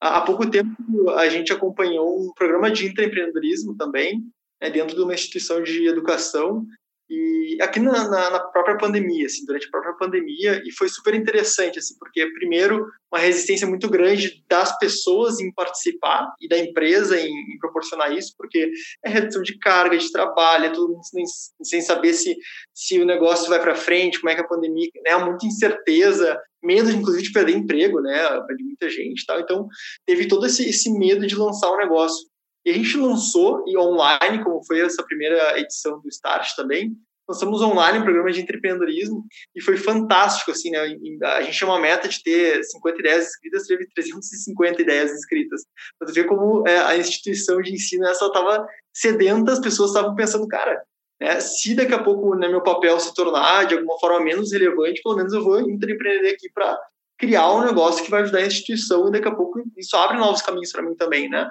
Há, 0.00 0.18
há 0.18 0.20
pouco 0.22 0.50
tempo 0.50 1.10
a 1.10 1.28
gente 1.28 1.52
acompanhou 1.52 2.20
um 2.20 2.32
programa 2.34 2.70
de 2.70 2.86
intraempreendedorismo 2.86 3.76
também, 3.76 4.22
né, 4.60 4.70
dentro 4.70 4.96
de 4.96 5.02
uma 5.02 5.14
instituição 5.14 5.62
de 5.62 5.86
educação 5.86 6.66
e 7.10 7.56
aqui 7.62 7.80
na, 7.80 8.08
na, 8.08 8.30
na, 8.30 8.40
própria 8.40 8.76
pandemia, 8.76 9.26
assim, 9.26 9.44
durante 9.46 9.66
a 9.66 9.70
própria 9.70 9.94
pandemia, 9.94 10.62
e 10.64 10.72
foi 10.72 10.88
super 10.88 11.14
interessante, 11.14 11.78
assim, 11.78 11.94
porque 11.98 12.26
primeiro 12.32 12.86
uma 13.10 13.18
resistência 13.18 13.66
muito 13.66 13.88
grande 13.88 14.44
das 14.48 14.78
pessoas 14.78 15.40
em 15.40 15.50
participar 15.52 16.30
e 16.40 16.48
da 16.48 16.58
empresa 16.58 17.18
em, 17.18 17.30
em 17.30 17.58
proporcionar 17.58 18.12
isso, 18.12 18.34
porque 18.36 18.70
é 19.04 19.08
redução 19.08 19.42
de 19.42 19.58
carga 19.58 19.96
de 19.96 20.12
trabalho, 20.12 20.66
é 20.66 20.70
todo 20.70 20.92
mundo 20.92 21.04
sem, 21.04 21.24
sem 21.62 21.80
saber 21.80 22.12
se, 22.12 22.36
se 22.74 23.00
o 23.00 23.06
negócio 23.06 23.48
vai 23.48 23.60
para 23.60 23.74
frente, 23.74 24.20
como 24.20 24.30
é 24.30 24.34
que 24.34 24.42
a 24.42 24.46
pandemia, 24.46 24.90
né, 25.02 25.16
muita 25.16 25.46
incerteza, 25.46 26.38
medo 26.62 26.90
inclusive 26.90 27.24
de 27.24 27.32
perder 27.32 27.56
emprego, 27.56 28.00
né, 28.00 28.22
de 28.56 28.64
muita 28.64 28.90
gente, 28.90 29.24
tal. 29.26 29.40
Então 29.40 29.66
teve 30.06 30.28
todo 30.28 30.46
esse, 30.46 30.68
esse 30.68 30.92
medo 30.92 31.26
de 31.26 31.34
lançar 31.34 31.72
um 31.72 31.78
negócio. 31.78 32.27
E 32.68 32.70
a 32.70 32.74
gente 32.74 32.98
lançou 32.98 33.64
e 33.66 33.78
online, 33.78 34.44
como 34.44 34.62
foi 34.62 34.80
essa 34.80 35.02
primeira 35.02 35.58
edição 35.58 35.98
do 36.00 36.08
Start 36.10 36.54
também, 36.54 36.94
lançamos 37.26 37.62
online 37.62 37.98
um 37.98 38.02
programa 38.02 38.30
de 38.30 38.42
empreendedorismo 38.42 39.24
e 39.56 39.62
foi 39.62 39.78
fantástico, 39.78 40.50
assim, 40.50 40.70
né? 40.72 40.80
A 41.22 41.40
gente 41.40 41.56
tinha 41.56 41.70
uma 41.70 41.80
meta 41.80 42.06
de 42.06 42.22
ter 42.22 42.62
50 42.62 42.98
ideias 42.98 43.28
inscritas, 43.28 43.66
teve 43.66 43.88
350 43.88 44.82
ideias 44.82 45.10
inscritas. 45.12 45.62
Para 45.98 46.12
ver 46.12 46.26
como 46.26 46.68
é, 46.68 46.76
a 46.80 46.98
instituição 46.98 47.62
de 47.62 47.72
ensino 47.72 48.06
essa 48.06 48.26
estava 48.26 48.68
sedenta, 48.92 49.52
as 49.52 49.60
pessoas 49.60 49.92
estavam 49.92 50.14
pensando, 50.14 50.46
cara, 50.46 50.82
né, 51.18 51.40
se 51.40 51.74
daqui 51.74 51.94
a 51.94 52.02
pouco 52.02 52.34
né, 52.34 52.48
meu 52.48 52.62
papel 52.62 53.00
se 53.00 53.14
tornar 53.14 53.64
de 53.64 53.76
alguma 53.76 53.98
forma 53.98 54.20
menos 54.20 54.52
relevante, 54.52 55.00
pelo 55.02 55.16
menos 55.16 55.32
eu 55.32 55.42
vou 55.42 55.58
empreender 55.58 56.34
aqui 56.34 56.50
para 56.52 56.78
criar 57.18 57.50
um 57.50 57.64
negócio 57.64 58.04
que 58.04 58.10
vai 58.10 58.20
ajudar 58.22 58.40
a 58.40 58.46
instituição 58.46 59.08
e 59.08 59.12
daqui 59.12 59.26
a 59.26 59.34
pouco 59.34 59.58
isso 59.78 59.96
abre 59.96 60.18
novos 60.18 60.42
caminhos 60.42 60.70
para 60.70 60.82
mim 60.82 60.94
também, 60.94 61.30
né? 61.30 61.48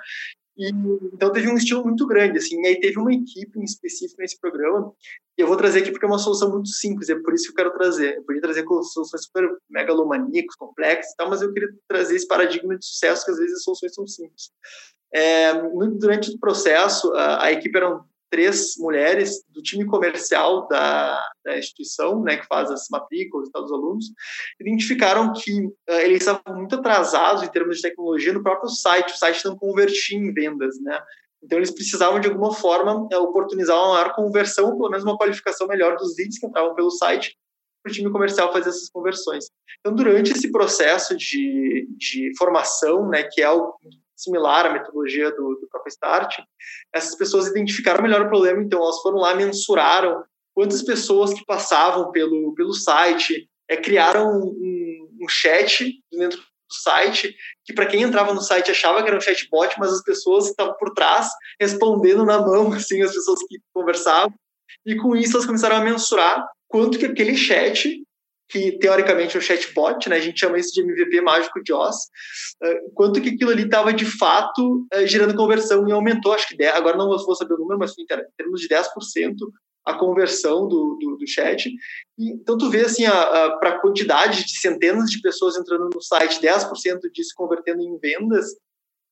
E, 0.58 0.70
então 1.13 1.32
teve 1.32 1.50
um 1.50 1.56
estilo 1.56 1.84
muito 1.84 2.06
grande, 2.08 2.39
assim, 2.39 2.60
e 2.62 2.67
aí 2.67 2.80
teve 2.80 2.98
uma 2.98 3.13
equipe 3.13 3.60
em 3.60 3.63
específico 3.63 4.20
nesse 4.20 4.39
programa, 4.39 4.91
e 5.38 5.41
eu 5.41 5.48
vou 5.48 5.56
trazer 5.56 5.80
aqui 5.80 5.91
porque 5.91 6.06
é 6.06 6.10
uma 6.10 6.17
solução 6.17 6.52
muito 6.52 6.70
simples, 6.70 7.10
é 7.10 7.15
por 7.15 7.34
isso 7.34 7.46
que 7.46 7.52
eu 7.52 7.56
quero 7.56 7.78
trazer. 7.78 8.17
Eu 8.17 8.24
podia 8.24 8.41
trazer 8.41 8.65
soluções 8.65 9.24
super 9.24 9.48
megalomaníacas, 9.70 10.56
complexas 10.56 11.12
e 11.12 11.15
tal, 11.15 11.30
mas 11.30 11.43
eu 11.43 11.54
queria 11.54 11.70
trazer 11.88 12.15
esse 12.15 12.28
paradigma 12.28 12.76
de 12.76 12.84
sucesso 12.84 13.24
que 13.24 13.32
às 13.32 13.38
vezes 13.38 13.58
as 13.58 13.63
soluções 13.63 13.93
são 13.93 14.08
simples. 14.08 14.50
É, 15.13 15.54
durante 16.00 16.32
o 16.32 16.39
processo, 16.39 17.13
a, 17.13 17.46
a 17.46 17.52
equipe 17.52 17.78
eram 17.78 18.04
três 18.30 18.76
mulheres 18.78 19.44
do 19.50 19.62
time 19.62 19.86
comercial 19.86 20.68
da, 20.68 21.24
da 21.44 21.58
instituição, 21.58 22.22
né, 22.22 22.38
que 22.38 22.46
faz 22.48 22.70
as 22.72 22.88
matrículas 22.90 23.48
e 23.48 23.52
tal 23.52 23.63
dos 23.63 23.72
alunos, 23.72 24.06
identificaram 24.60 25.34
que 25.34 25.66
uh, 25.66 25.94
eles 26.04 26.20
estavam 26.20 26.58
muito 26.58 26.76
atrasados 26.76 27.44
em 27.44 27.48
termos 27.48 27.78
de 27.78 27.84
tecnologia 27.84 28.34
no 28.34 28.44
próprio 28.44 28.70
site, 28.70 29.13
o 29.13 29.18
site 29.18 29.46
não 29.46 29.58
convertia 29.58 30.18
em 30.18 30.34
vendas, 30.34 30.80
né? 30.82 31.02
Então 31.44 31.60
eles 31.60 31.72
precisavam 31.72 32.20
de 32.20 32.28
alguma 32.28 32.54
forma 32.54 33.08
uh, 33.12 33.24
oportunizar 33.24 33.78
uma 33.78 33.94
maior 33.94 34.13
conversão, 34.13 34.76
pelo 34.78 34.90
menos 34.90 35.04
uma 35.04 35.18
qualificação 35.18 35.68
melhor 35.68 35.96
dos 35.96 36.18
leads 36.18 36.40
que 36.40 36.48
entravam 36.48 36.76
pelo 36.76 36.92
site 36.92 37.38
para 37.84 37.92
o 37.92 37.94
time 37.94 38.12
comercial 38.12 38.52
fazer 38.52 38.70
essas 38.70 38.90
conversões. 38.90 39.46
Então 39.80 39.96
durante 39.96 40.32
esse 40.32 40.52
processo 40.52 41.16
de, 41.16 41.88
de 41.98 42.34
formação, 42.38 43.08
né, 43.08 43.24
que 43.24 43.42
é 43.42 43.50
o 43.50 43.74
similar 44.18 44.66
à 44.66 44.74
metodologia 44.74 45.30
do, 45.32 45.56
do 45.62 45.68
próprio 45.70 45.92
Start, 45.92 46.40
essas 46.94 47.16
pessoas 47.16 47.48
identificaram 47.48 48.02
melhor 48.02 48.24
o 48.24 48.28
problema, 48.28 48.62
então 48.62 48.82
elas 48.82 49.00
foram 49.02 49.20
lá, 49.20 49.36
mensuraram 49.36 50.24
quantas 50.56 50.82
pessoas 50.82 51.34
que 51.34 51.46
passavam 51.46 52.12
pelo, 52.12 52.54
pelo 52.56 52.74
site, 52.74 53.48
é, 53.70 53.78
criaram 53.78 54.28
um, 54.28 55.10
um 55.22 55.30
chat 55.30 55.94
dentro 56.12 56.40
do 56.40 56.74
site, 56.74 57.36
que 57.64 57.74
para 57.74 57.86
quem 57.86 58.02
entrava 58.02 58.34
no 58.34 58.42
site 58.42 58.72
achava 58.72 59.02
que 59.02 59.08
era 59.08 59.18
um 59.18 59.22
chatbot, 59.22 59.76
mas 59.78 59.94
as 59.94 60.04
pessoas 60.04 60.48
estavam 60.48 60.76
por 60.78 60.94
trás 60.94 61.30
respondendo 61.60 62.26
na 62.26 62.40
mão, 62.40 62.74
assim, 62.74 63.02
as 63.04 63.14
pessoas 63.14 63.40
que 63.48 63.60
conversavam, 63.74 64.34
e 64.86 64.96
com 64.96 65.16
isso 65.16 65.36
elas 65.36 65.46
começaram 65.46 65.78
a 65.78 65.82
mensurar 65.82 66.48
quanto 66.68 66.98
que 66.98 67.06
aquele 67.06 67.36
chat 67.36 68.04
que 68.50 68.78
teoricamente 68.80 69.36
é 69.36 69.40
um 69.40 69.42
chatbot, 69.42 70.08
né? 70.10 70.18
A 70.18 70.22
gente 70.22 70.40
chama 70.40 70.58
isso 70.58 70.74
de 70.74 70.82
MVP 70.82 71.22
mágico 71.22 71.62
de 71.62 71.74
Oz. 71.74 71.96
Uh, 72.64 72.94
quanto 72.94 73.22
que 73.22 73.30
aquilo 73.30 73.52
ali 73.52 73.64
estava 73.64 73.94
de 73.94 74.06
fato 74.06 74.88
uh, 74.94 75.08
gerando 75.08 75.36
conversão 75.36 75.88
e 75.88 75.92
aumentou, 75.92 76.34
acho 76.34 76.48
que 76.48 76.58
10, 76.58 76.76
agora 76.76 76.98
não 76.98 77.08
vou 77.08 77.36
saber 77.36 77.54
o 77.56 77.58
número, 77.58 77.80
mas 77.80 77.94
em 77.98 78.06
termos 78.38 78.62
de 78.62 78.68
10% 78.70 78.84
a 79.86 79.94
conversão 79.94 80.68
do, 80.68 80.98
do, 81.00 81.18
do, 81.18 81.28
chat. 81.28 81.70
E, 82.18 82.32
então 82.32 82.58
tu 82.58 82.70
vê 82.70 82.82
assim, 82.82 83.06
para 83.06 83.70
a 83.70 83.80
quantidade 83.80 84.46
de 84.46 84.60
centenas 84.60 85.10
de 85.10 85.22
pessoas 85.22 85.56
entrando 85.56 85.90
no 85.94 86.02
site, 86.02 86.42
10% 86.42 87.00
disso 87.14 87.34
convertendo 87.36 87.82
em 87.82 87.98
vendas, 87.98 88.48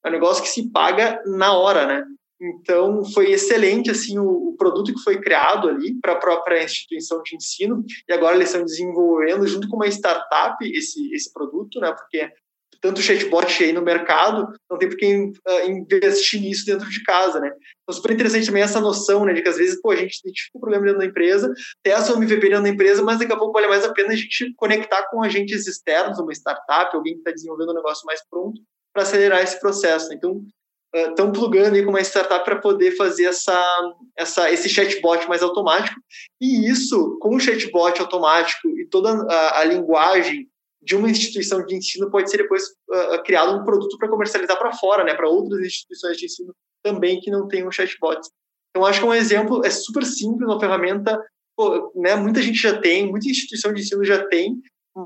é 0.05 0.09
um 0.09 0.11
negócio 0.11 0.43
que 0.43 0.49
se 0.49 0.69
paga 0.69 1.21
na 1.25 1.57
hora, 1.57 1.87
né? 1.87 2.05
Então, 2.39 3.03
foi 3.05 3.31
excelente 3.31 3.89
assim 3.89 4.19
o, 4.19 4.49
o 4.49 4.55
produto 4.57 4.93
que 4.93 5.03
foi 5.03 5.21
criado 5.21 5.69
ali 5.69 5.97
para 6.01 6.13
a 6.13 6.19
própria 6.19 6.63
instituição 6.63 7.21
de 7.23 7.35
ensino, 7.35 7.83
e 8.07 8.13
agora 8.13 8.35
eles 8.35 8.49
estão 8.49 8.65
desenvolvendo, 8.65 9.47
junto 9.47 9.69
com 9.69 9.77
uma 9.77 9.87
startup, 9.87 10.57
esse, 10.61 11.13
esse 11.13 11.31
produto, 11.31 11.79
né, 11.79 11.93
porque 11.93 12.29
tanto 12.81 13.01
chatbot 13.01 13.63
aí 13.63 13.73
no 13.73 13.81
mercado, 13.81 14.53
não 14.69 14.77
tem 14.77 14.89
por 14.89 14.97
que 14.97 15.15
uh, 15.15 15.69
investir 15.69 16.39
nisso 16.41 16.65
dentro 16.65 16.87
de 16.87 17.01
casa, 17.03 17.39
né? 17.39 17.51
Então, 17.81 17.95
super 17.95 18.11
interessante 18.11 18.45
também 18.45 18.61
essa 18.61 18.79
noção, 18.79 19.25
né, 19.25 19.33
de 19.33 19.41
que 19.41 19.49
às 19.49 19.57
vezes, 19.57 19.81
pô, 19.81 19.91
a 19.91 19.95
gente 19.95 20.19
identifica 20.19 20.57
um 20.57 20.61
problema 20.61 20.85
dentro 20.85 20.99
da 20.99 21.05
empresa, 21.05 21.51
testa 21.81 22.13
o 22.13 22.17
MVP 22.17 22.49
dentro 22.49 22.63
da 22.63 22.69
empresa, 22.69 23.01
mas 23.01 23.17
daqui 23.17 23.33
a 23.33 23.37
pouco 23.37 23.53
vale 23.53 23.67
mais 23.67 23.83
a 23.83 23.93
pena 23.93 24.13
a 24.13 24.15
gente 24.15 24.53
conectar 24.55 25.07
com 25.09 25.23
agentes 25.23 25.65
externos, 25.65 26.19
uma 26.19 26.31
startup, 26.33 26.95
alguém 26.95 27.13
que 27.13 27.19
está 27.19 27.31
desenvolvendo 27.31 27.71
um 27.71 27.75
negócio 27.75 28.05
mais 28.05 28.21
pronto, 28.29 28.61
para 28.93 29.03
acelerar 29.03 29.41
esse 29.41 29.59
processo. 29.59 30.13
Então, 30.13 30.45
estão 30.95 31.31
plugando 31.31 31.75
aí 31.75 31.83
com 31.83 31.89
uma 31.89 32.01
startup 32.01 32.43
para 32.45 32.57
poder 32.57 32.95
fazer 32.95 33.25
essa, 33.25 33.93
essa, 34.17 34.51
esse 34.51 34.69
chatbot 34.69 35.27
mais 35.27 35.43
automático. 35.43 35.99
E 36.39 36.69
isso, 36.69 37.17
com 37.19 37.35
o 37.35 37.39
chatbot 37.39 37.99
automático 37.99 38.69
e 38.79 38.87
toda 38.87 39.11
a, 39.29 39.59
a 39.59 39.63
linguagem 39.65 40.47
de 40.81 40.95
uma 40.95 41.09
instituição 41.09 41.65
de 41.65 41.75
ensino, 41.75 42.09
pode 42.11 42.29
ser 42.29 42.37
depois 42.37 42.63
uh, 42.89 43.23
criado 43.23 43.59
um 43.59 43.65
produto 43.65 43.97
para 43.97 44.07
comercializar 44.07 44.57
para 44.57 44.73
fora, 44.73 45.03
né, 45.03 45.15
para 45.15 45.27
outras 45.27 45.59
instituições 45.65 46.15
de 46.17 46.25
ensino 46.25 46.53
também 46.83 47.19
que 47.19 47.31
não 47.31 47.47
tenham 47.47 47.71
chatbot. 47.71 48.21
Então, 48.69 48.85
acho 48.85 48.99
que 48.99 49.05
é 49.05 49.09
um 49.09 49.13
exemplo, 49.13 49.65
é 49.65 49.69
super 49.69 50.05
simples, 50.05 50.47
uma 50.47 50.59
ferramenta, 50.59 51.19
pô, 51.57 51.91
né, 51.95 52.15
muita 52.15 52.41
gente 52.41 52.59
já 52.59 52.79
tem, 52.79 53.09
muita 53.09 53.27
instituição 53.27 53.73
de 53.73 53.81
ensino 53.81 54.05
já 54.05 54.27
tem, 54.27 54.61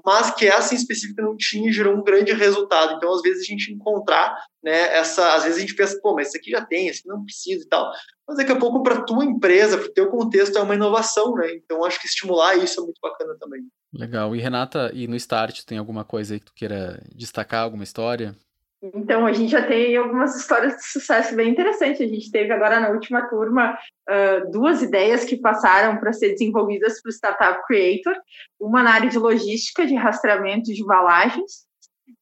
mas 0.05 0.31
que 0.31 0.47
essa 0.47 0.73
em 0.73 0.77
específico 0.77 1.21
não 1.21 1.35
tinha 1.35 1.69
e 1.69 1.73
gerou 1.73 1.95
um 1.95 2.03
grande 2.03 2.31
resultado. 2.31 2.95
Então, 2.95 3.11
às 3.13 3.21
vezes, 3.21 3.41
a 3.43 3.45
gente 3.45 3.73
encontrar, 3.73 4.37
né, 4.63 4.95
essa, 4.95 5.33
às 5.33 5.43
vezes 5.43 5.57
a 5.57 5.61
gente 5.61 5.73
pensa, 5.73 5.99
pô, 6.01 6.13
mas 6.13 6.27
isso 6.27 6.37
aqui 6.37 6.51
já 6.51 6.63
tem, 6.63 6.87
isso 6.87 6.99
aqui 6.99 7.09
não 7.09 7.25
precisa 7.25 7.63
e 7.63 7.67
tal. 7.67 7.91
Mas 8.27 8.37
daqui 8.37 8.51
a 8.51 8.59
pouco, 8.59 8.83
para 8.83 9.01
tua 9.01 9.25
empresa, 9.25 9.77
para 9.77 9.87
o 9.87 9.93
teu 9.93 10.09
contexto, 10.11 10.57
é 10.57 10.61
uma 10.61 10.75
inovação, 10.75 11.33
né? 11.33 11.53
Então, 11.55 11.83
acho 11.83 11.99
que 11.99 12.05
estimular 12.05 12.55
isso 12.55 12.79
é 12.79 12.83
muito 12.83 12.99
bacana 13.01 13.35
também. 13.39 13.61
Legal. 13.91 14.35
E 14.35 14.39
Renata, 14.39 14.91
e 14.93 15.07
no 15.07 15.15
Start, 15.15 15.63
tem 15.63 15.79
alguma 15.79 16.05
coisa 16.05 16.35
aí 16.35 16.39
que 16.39 16.45
tu 16.45 16.53
queira 16.53 17.01
destacar, 17.15 17.63
alguma 17.63 17.83
história? 17.83 18.35
Então, 18.81 19.25
a 19.25 19.33
gente 19.33 19.51
já 19.51 19.65
tem 19.65 19.97
algumas 19.97 20.35
histórias 20.37 20.77
de 20.77 20.85
sucesso 20.85 21.35
bem 21.35 21.49
interessantes. 21.49 21.99
A 21.99 22.05
gente 22.05 22.31
teve 22.31 22.51
agora 22.53 22.79
na 22.79 22.89
última 22.89 23.27
turma 23.27 23.77
uh, 24.09 24.51
duas 24.51 24.81
ideias 24.81 25.25
que 25.25 25.35
passaram 25.35 25.97
para 25.97 26.13
ser 26.13 26.29
desenvolvidas 26.29 27.01
para 27.01 27.09
o 27.09 27.13
Startup 27.13 27.61
Creator: 27.67 28.15
uma 28.59 28.81
na 28.81 28.93
área 28.93 29.09
de 29.09 29.19
logística, 29.19 29.85
de 29.85 29.95
rastreamento 29.95 30.73
de 30.73 30.81
embalagens, 30.81 31.65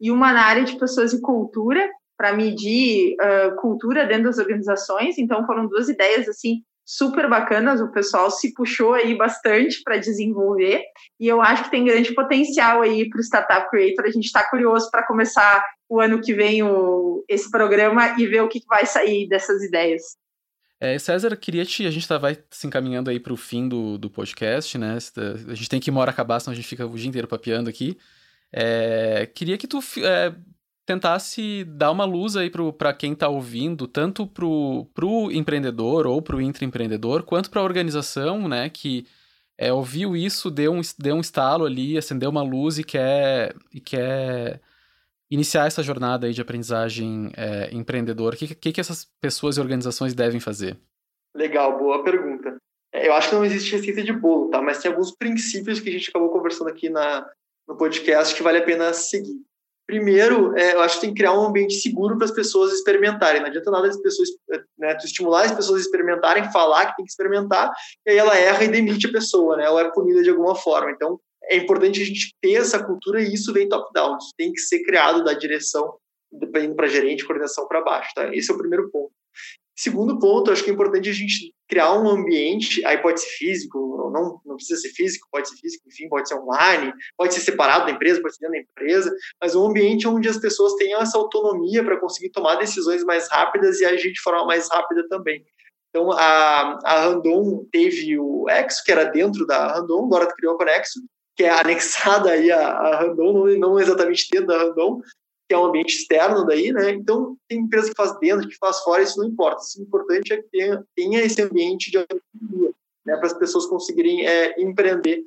e 0.01 0.09
uma 0.09 0.33
na 0.33 0.45
área 0.45 0.63
de 0.63 0.79
pessoas 0.79 1.13
e 1.13 1.21
cultura, 1.21 1.87
para 2.17 2.33
medir 2.33 3.15
uh, 3.21 3.55
cultura 3.57 4.07
dentro 4.07 4.23
das 4.23 4.39
organizações. 4.39 5.19
Então, 5.19 5.45
foram 5.45 5.67
duas 5.67 5.87
ideias 5.89 6.27
assim 6.27 6.63
super 6.83 7.29
bacanas, 7.29 7.81
o 7.81 7.91
pessoal 7.91 8.31
se 8.31 8.53
puxou 8.53 8.93
aí 8.93 9.13
bastante 9.13 9.83
para 9.83 9.97
desenvolver 9.97 10.81
e 11.19 11.27
eu 11.27 11.41
acho 11.41 11.65
que 11.65 11.71
tem 11.71 11.83
grande 11.83 12.15
potencial 12.15 12.81
aí 12.81 13.09
para 13.09 13.19
o 13.19 13.21
Startup 13.21 13.69
Creator. 13.69 14.05
A 14.05 14.09
gente 14.09 14.23
está 14.23 14.49
curioso 14.49 14.89
para 14.89 15.05
começar 15.05 15.61
o 15.89 15.99
ano 15.99 16.21
que 16.21 16.33
vem 16.33 16.63
o, 16.63 17.23
esse 17.27 17.49
programa 17.49 18.19
e 18.19 18.27
ver 18.27 18.41
o 18.41 18.47
que, 18.47 18.61
vai 18.67 18.85
sair 18.85 19.27
dessas 19.27 19.63
ideias. 19.63 20.17
É, 20.79 20.97
César, 20.99 21.35
queria 21.35 21.65
te. 21.65 21.87
A 21.87 21.91
gente 21.91 22.07
tá, 22.07 22.17
vai 22.17 22.37
se 22.51 22.67
encaminhando 22.67 23.09
aí 23.09 23.19
para 23.19 23.33
o 23.33 23.37
fim 23.37 23.67
do, 23.67 23.97
do 23.97 24.09
podcast, 24.09 24.77
né? 24.77 24.97
A 25.47 25.55
gente 25.55 25.69
tem 25.69 25.79
que 25.79 25.89
ir 25.89 25.91
uma 25.91 26.01
hora 26.01 26.11
acabar, 26.11 26.39
senão 26.39 26.53
a 26.53 26.55
gente 26.55 26.67
fica 26.67 26.85
o 26.85 26.95
dia 26.95 27.09
inteiro 27.09 27.27
papeando 27.27 27.69
aqui. 27.69 27.97
É, 28.51 29.25
queria 29.33 29.57
que 29.57 29.67
tu 29.67 29.79
é, 30.03 30.35
tentasse 30.85 31.65
dar 31.65 31.91
uma 31.91 32.05
luz 32.05 32.37
aí 32.37 32.49
para 32.77 32.93
quem 32.93 33.11
está 33.11 33.27
ouvindo, 33.27 33.87
tanto 33.87 34.25
para 34.25 34.45
o 34.45 35.31
empreendedor 35.31 36.07
ou 36.07 36.21
para 36.21 36.37
o 36.37 36.41
intraempreendedor, 36.41 37.23
quanto 37.23 37.49
para 37.49 37.59
a 37.59 37.63
organização, 37.63 38.47
né, 38.47 38.69
que 38.69 39.05
é, 39.57 39.71
ouviu 39.73 40.15
isso, 40.15 40.49
deu 40.49 40.71
um, 40.71 40.81
deu 40.97 41.15
um 41.15 41.19
estalo 41.19 41.65
ali, 41.65 41.97
acendeu 41.97 42.29
uma 42.29 42.41
luz 42.41 42.79
e 42.79 42.85
quer, 42.85 43.53
e 43.73 43.81
quer 43.81 44.61
iniciar 45.29 45.67
essa 45.67 45.83
jornada 45.83 46.27
aí 46.27 46.33
de 46.33 46.41
aprendizagem 46.41 47.31
é, 47.35 47.69
empreendedor. 47.73 48.33
O 48.33 48.37
que, 48.37 48.55
que, 48.55 48.71
que 48.71 48.81
essas 48.81 49.07
pessoas 49.21 49.57
e 49.57 49.61
organizações 49.61 50.13
devem 50.13 50.39
fazer? 50.39 50.77
Legal, 51.35 51.77
boa 51.77 52.03
pergunta. 52.03 52.57
É, 52.93 53.07
eu 53.07 53.13
acho 53.13 53.29
que 53.29 53.35
não 53.35 53.45
existe 53.45 53.75
receita 53.75 54.01
de 54.01 54.13
bolo, 54.13 54.49
tá? 54.49 54.61
Mas 54.61 54.79
tem 54.79 54.89
alguns 54.89 55.11
princípios 55.11 55.79
que 55.79 55.89
a 55.89 55.91
gente 55.91 56.09
acabou 56.09 56.29
conversando 56.29 56.69
aqui 56.69 56.89
na, 56.89 57.27
no 57.67 57.77
podcast 57.77 58.33
que 58.33 58.43
vale 58.43 58.59
a 58.59 58.63
pena 58.63 58.93
seguir. 58.93 59.37
Primeiro, 59.85 60.57
é, 60.57 60.73
eu 60.73 60.81
acho 60.81 60.95
que 60.95 61.01
tem 61.01 61.13
que 61.13 61.21
criar 61.21 61.33
um 61.33 61.45
ambiente 61.45 61.75
seguro 61.75 62.17
para 62.17 62.25
as 62.25 62.31
pessoas 62.31 62.73
experimentarem. 62.73 63.39
Não 63.39 63.47
adianta 63.47 63.71
nada 63.71 63.87
as 63.87 64.01
pessoas, 64.01 64.29
né, 64.77 64.93
tu 64.95 65.05
estimular 65.05 65.45
as 65.45 65.53
pessoas 65.53 65.79
a 65.79 65.81
experimentarem, 65.81 66.51
falar 66.51 66.87
que 66.87 66.97
tem 66.97 67.05
que 67.05 67.11
experimentar, 67.11 67.71
e 68.05 68.11
aí 68.11 68.17
ela 68.17 68.37
erra 68.37 68.65
e 68.65 68.67
demite 68.67 69.07
a 69.07 69.11
pessoa, 69.11 69.55
né, 69.55 69.69
ou 69.69 69.79
é 69.79 69.89
punida 69.89 70.21
de 70.21 70.29
alguma 70.29 70.55
forma. 70.55 70.91
Então, 70.91 71.17
é 71.49 71.57
importante 71.57 72.01
a 72.01 72.05
gente 72.05 72.35
ter 72.41 72.53
essa 72.53 72.83
cultura 72.83 73.21
e 73.21 73.33
isso 73.33 73.53
vem 73.53 73.69
top-down. 73.69 74.17
Isso 74.17 74.33
tem 74.37 74.51
que 74.51 74.59
ser 74.59 74.83
criado 74.83 75.23
da 75.23 75.33
direção, 75.33 75.97
indo 76.31 76.75
para 76.75 76.87
gerente, 76.87 77.25
coordenação 77.25 77.67
para 77.67 77.81
baixo. 77.81 78.11
Tá? 78.15 78.33
Esse 78.33 78.51
é 78.51 78.53
o 78.53 78.57
primeiro 78.57 78.89
ponto. 78.91 79.11
Segundo 79.79 80.17
ponto, 80.17 80.51
acho 80.51 80.63
que 80.63 80.71
é 80.71 80.73
importante 80.73 81.07
a 81.07 81.13
gente 81.13 81.53
criar 81.69 81.93
um 81.93 82.09
ambiente, 82.09 82.83
aí 82.83 82.97
pode 82.97 83.21
ser 83.21 83.29
físico, 83.29 84.09
não, 84.11 84.41
não 84.43 84.55
precisa 84.55 84.81
ser 84.81 84.89
físico, 84.89 85.27
pode 85.31 85.49
ser 85.49 85.55
físico, 85.57 85.87
enfim, 85.87 86.09
pode 86.09 86.27
ser 86.27 86.33
online, 86.33 86.91
pode 87.15 87.35
ser 87.35 87.41
separado 87.41 87.85
da 87.85 87.91
empresa, 87.91 88.19
pode 88.19 88.35
ser 88.35 88.49
dentro 88.49 88.53
da 88.55 88.71
empresa, 88.71 89.15
mas 89.39 89.53
um 89.53 89.67
ambiente 89.67 90.07
onde 90.07 90.27
as 90.27 90.37
pessoas 90.37 90.73
tenham 90.75 90.99
essa 90.99 91.17
autonomia 91.17 91.83
para 91.83 91.99
conseguir 91.99 92.31
tomar 92.31 92.55
decisões 92.55 93.03
mais 93.03 93.29
rápidas 93.29 93.79
e 93.79 93.85
agir 93.85 94.11
de 94.11 94.21
forma 94.21 94.45
mais 94.45 94.67
rápida 94.67 95.07
também. 95.07 95.45
Então, 95.89 96.11
a, 96.11 96.79
a 96.83 97.01
Randon 97.01 97.65
teve 97.71 98.17
o 98.17 98.49
Exo, 98.49 98.83
que 98.83 98.91
era 98.91 99.05
dentro 99.05 99.45
da 99.45 99.73
Randon, 99.73 100.05
agora 100.05 100.33
criou 100.33 100.55
a 100.55 100.57
Conexo, 100.57 100.99
que 101.37 101.43
é 101.43 101.51
anexada 101.51 102.31
aí 102.31 102.51
a, 102.51 102.67
a 102.67 102.99
Randon, 103.01 103.45
não, 103.59 103.79
exatamente 103.79 104.27
dentro 104.31 104.47
da 104.47 104.57
Randon, 104.57 105.01
que 105.47 105.53
é 105.53 105.57
um 105.57 105.65
ambiente 105.65 105.95
externo 105.95 106.43
daí, 106.45 106.73
né? 106.73 106.89
Então, 106.89 107.37
tem 107.47 107.59
empresa 107.59 107.89
que 107.89 107.95
faz 107.95 108.17
dentro, 108.19 108.49
que 108.49 108.57
faz 108.57 108.79
fora, 108.79 109.03
isso 109.03 109.19
não 109.19 109.27
importa. 109.27 109.61
O 109.77 109.83
importante 109.83 110.33
é 110.33 110.37
que 110.37 110.49
tenha, 110.49 110.83
tenha 110.95 111.21
esse 111.21 111.41
ambiente 111.41 111.91
de 111.91 111.97
autonomia, 111.99 112.71
né? 113.05 113.15
Para 113.15 113.27
as 113.27 113.33
pessoas 113.33 113.67
conseguirem 113.67 114.27
é, 114.27 114.59
empreender 114.59 115.23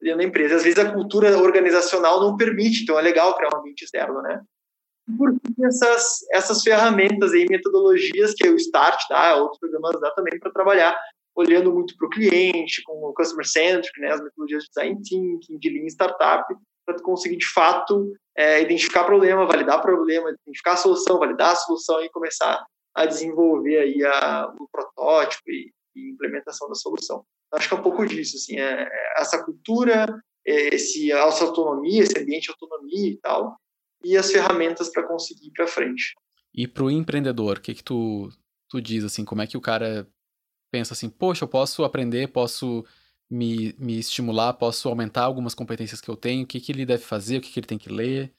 dentro 0.00 0.18
da 0.18 0.24
empresa. 0.24 0.56
Às 0.56 0.62
vezes 0.62 0.78
a 0.78 0.92
cultura 0.92 1.36
organizacional 1.38 2.20
não 2.20 2.36
permite, 2.36 2.82
então 2.82 2.98
é 2.98 3.02
legal 3.02 3.34
criar 3.34 3.48
um 3.54 3.58
ambiente 3.58 3.84
externo, 3.84 4.20
né? 4.20 4.42
Por 5.18 5.34
essas, 5.64 6.24
essas 6.30 6.62
ferramentas 6.62 7.32
e 7.32 7.46
metodologias 7.46 8.34
que 8.34 8.48
o 8.48 8.56
Start 8.56 9.00
dá, 9.08 9.36
outros 9.36 9.58
programas 9.58 10.00
dá 10.00 10.10
também 10.12 10.38
para 10.38 10.52
trabalhar 10.52 10.96
olhando 11.34 11.72
muito 11.72 11.96
para 11.96 12.06
o 12.06 12.10
cliente, 12.10 12.82
com 12.84 12.92
o 13.04 13.12
customer 13.12 13.46
centric, 13.46 14.00
né, 14.00 14.12
as 14.12 14.22
metodologias 14.22 14.64
de 14.64 14.68
design 14.68 15.02
thinking, 15.02 15.58
de 15.58 15.68
lean 15.68 15.86
startup, 15.86 16.44
para 16.86 17.00
conseguir 17.02 17.36
de 17.36 17.46
fato 17.46 18.12
é, 18.36 18.62
identificar 18.62 19.04
problema, 19.04 19.46
validar 19.46 19.80
problema, 19.82 20.30
identificar 20.30 20.72
a 20.72 20.76
solução, 20.76 21.18
validar 21.18 21.52
a 21.52 21.56
solução 21.56 22.02
e 22.02 22.10
começar 22.10 22.64
a 22.94 23.06
desenvolver 23.06 23.78
aí 23.78 24.04
a, 24.04 24.52
o 24.58 24.68
protótipo 24.70 25.50
e, 25.50 25.72
e, 25.96 26.10
implementação 26.10 26.68
da 26.68 26.74
solução. 26.74 27.24
Acho 27.52 27.68
que 27.68 27.74
é 27.74 27.78
um 27.78 27.82
pouco 27.82 28.06
disso, 28.06 28.36
assim, 28.36 28.58
é, 28.58 28.82
é 28.82 29.20
essa 29.20 29.42
cultura, 29.42 30.06
é, 30.46 30.74
esse, 30.74 31.10
essa 31.10 31.44
autonomia, 31.44 32.02
esse 32.02 32.18
ambiente 32.18 32.44
de 32.44 32.50
autonomia 32.50 33.10
e 33.10 33.16
tal, 33.16 33.56
e 34.04 34.16
as 34.16 34.30
ferramentas 34.30 34.90
para 34.90 35.06
conseguir 35.06 35.48
ir 35.48 35.52
para 35.52 35.66
frente. 35.66 36.14
E 36.54 36.68
para 36.68 36.84
o 36.84 36.90
empreendedor, 36.90 37.58
o 37.58 37.60
que 37.60 37.74
que 37.74 37.82
tu, 37.82 38.28
tu 38.68 38.80
diz, 38.80 39.04
assim, 39.04 39.24
como 39.24 39.42
é 39.42 39.46
que 39.46 39.56
o 39.56 39.60
cara 39.60 40.06
pensa 40.74 40.92
assim, 40.92 41.08
poxa, 41.08 41.44
eu 41.44 41.48
posso 41.48 41.84
aprender, 41.84 42.26
posso 42.32 42.84
me, 43.30 43.76
me 43.78 43.96
estimular, 43.96 44.54
posso 44.54 44.88
aumentar 44.88 45.22
algumas 45.22 45.54
competências 45.54 46.00
que 46.00 46.08
eu 46.10 46.16
tenho, 46.16 46.42
o 46.42 46.46
que, 46.48 46.58
que 46.58 46.72
ele 46.72 46.84
deve 46.84 47.04
fazer, 47.04 47.36
o 47.36 47.40
que, 47.40 47.52
que 47.52 47.60
ele 47.60 47.66
tem 47.68 47.78
que 47.78 47.88
ler? 47.88 48.32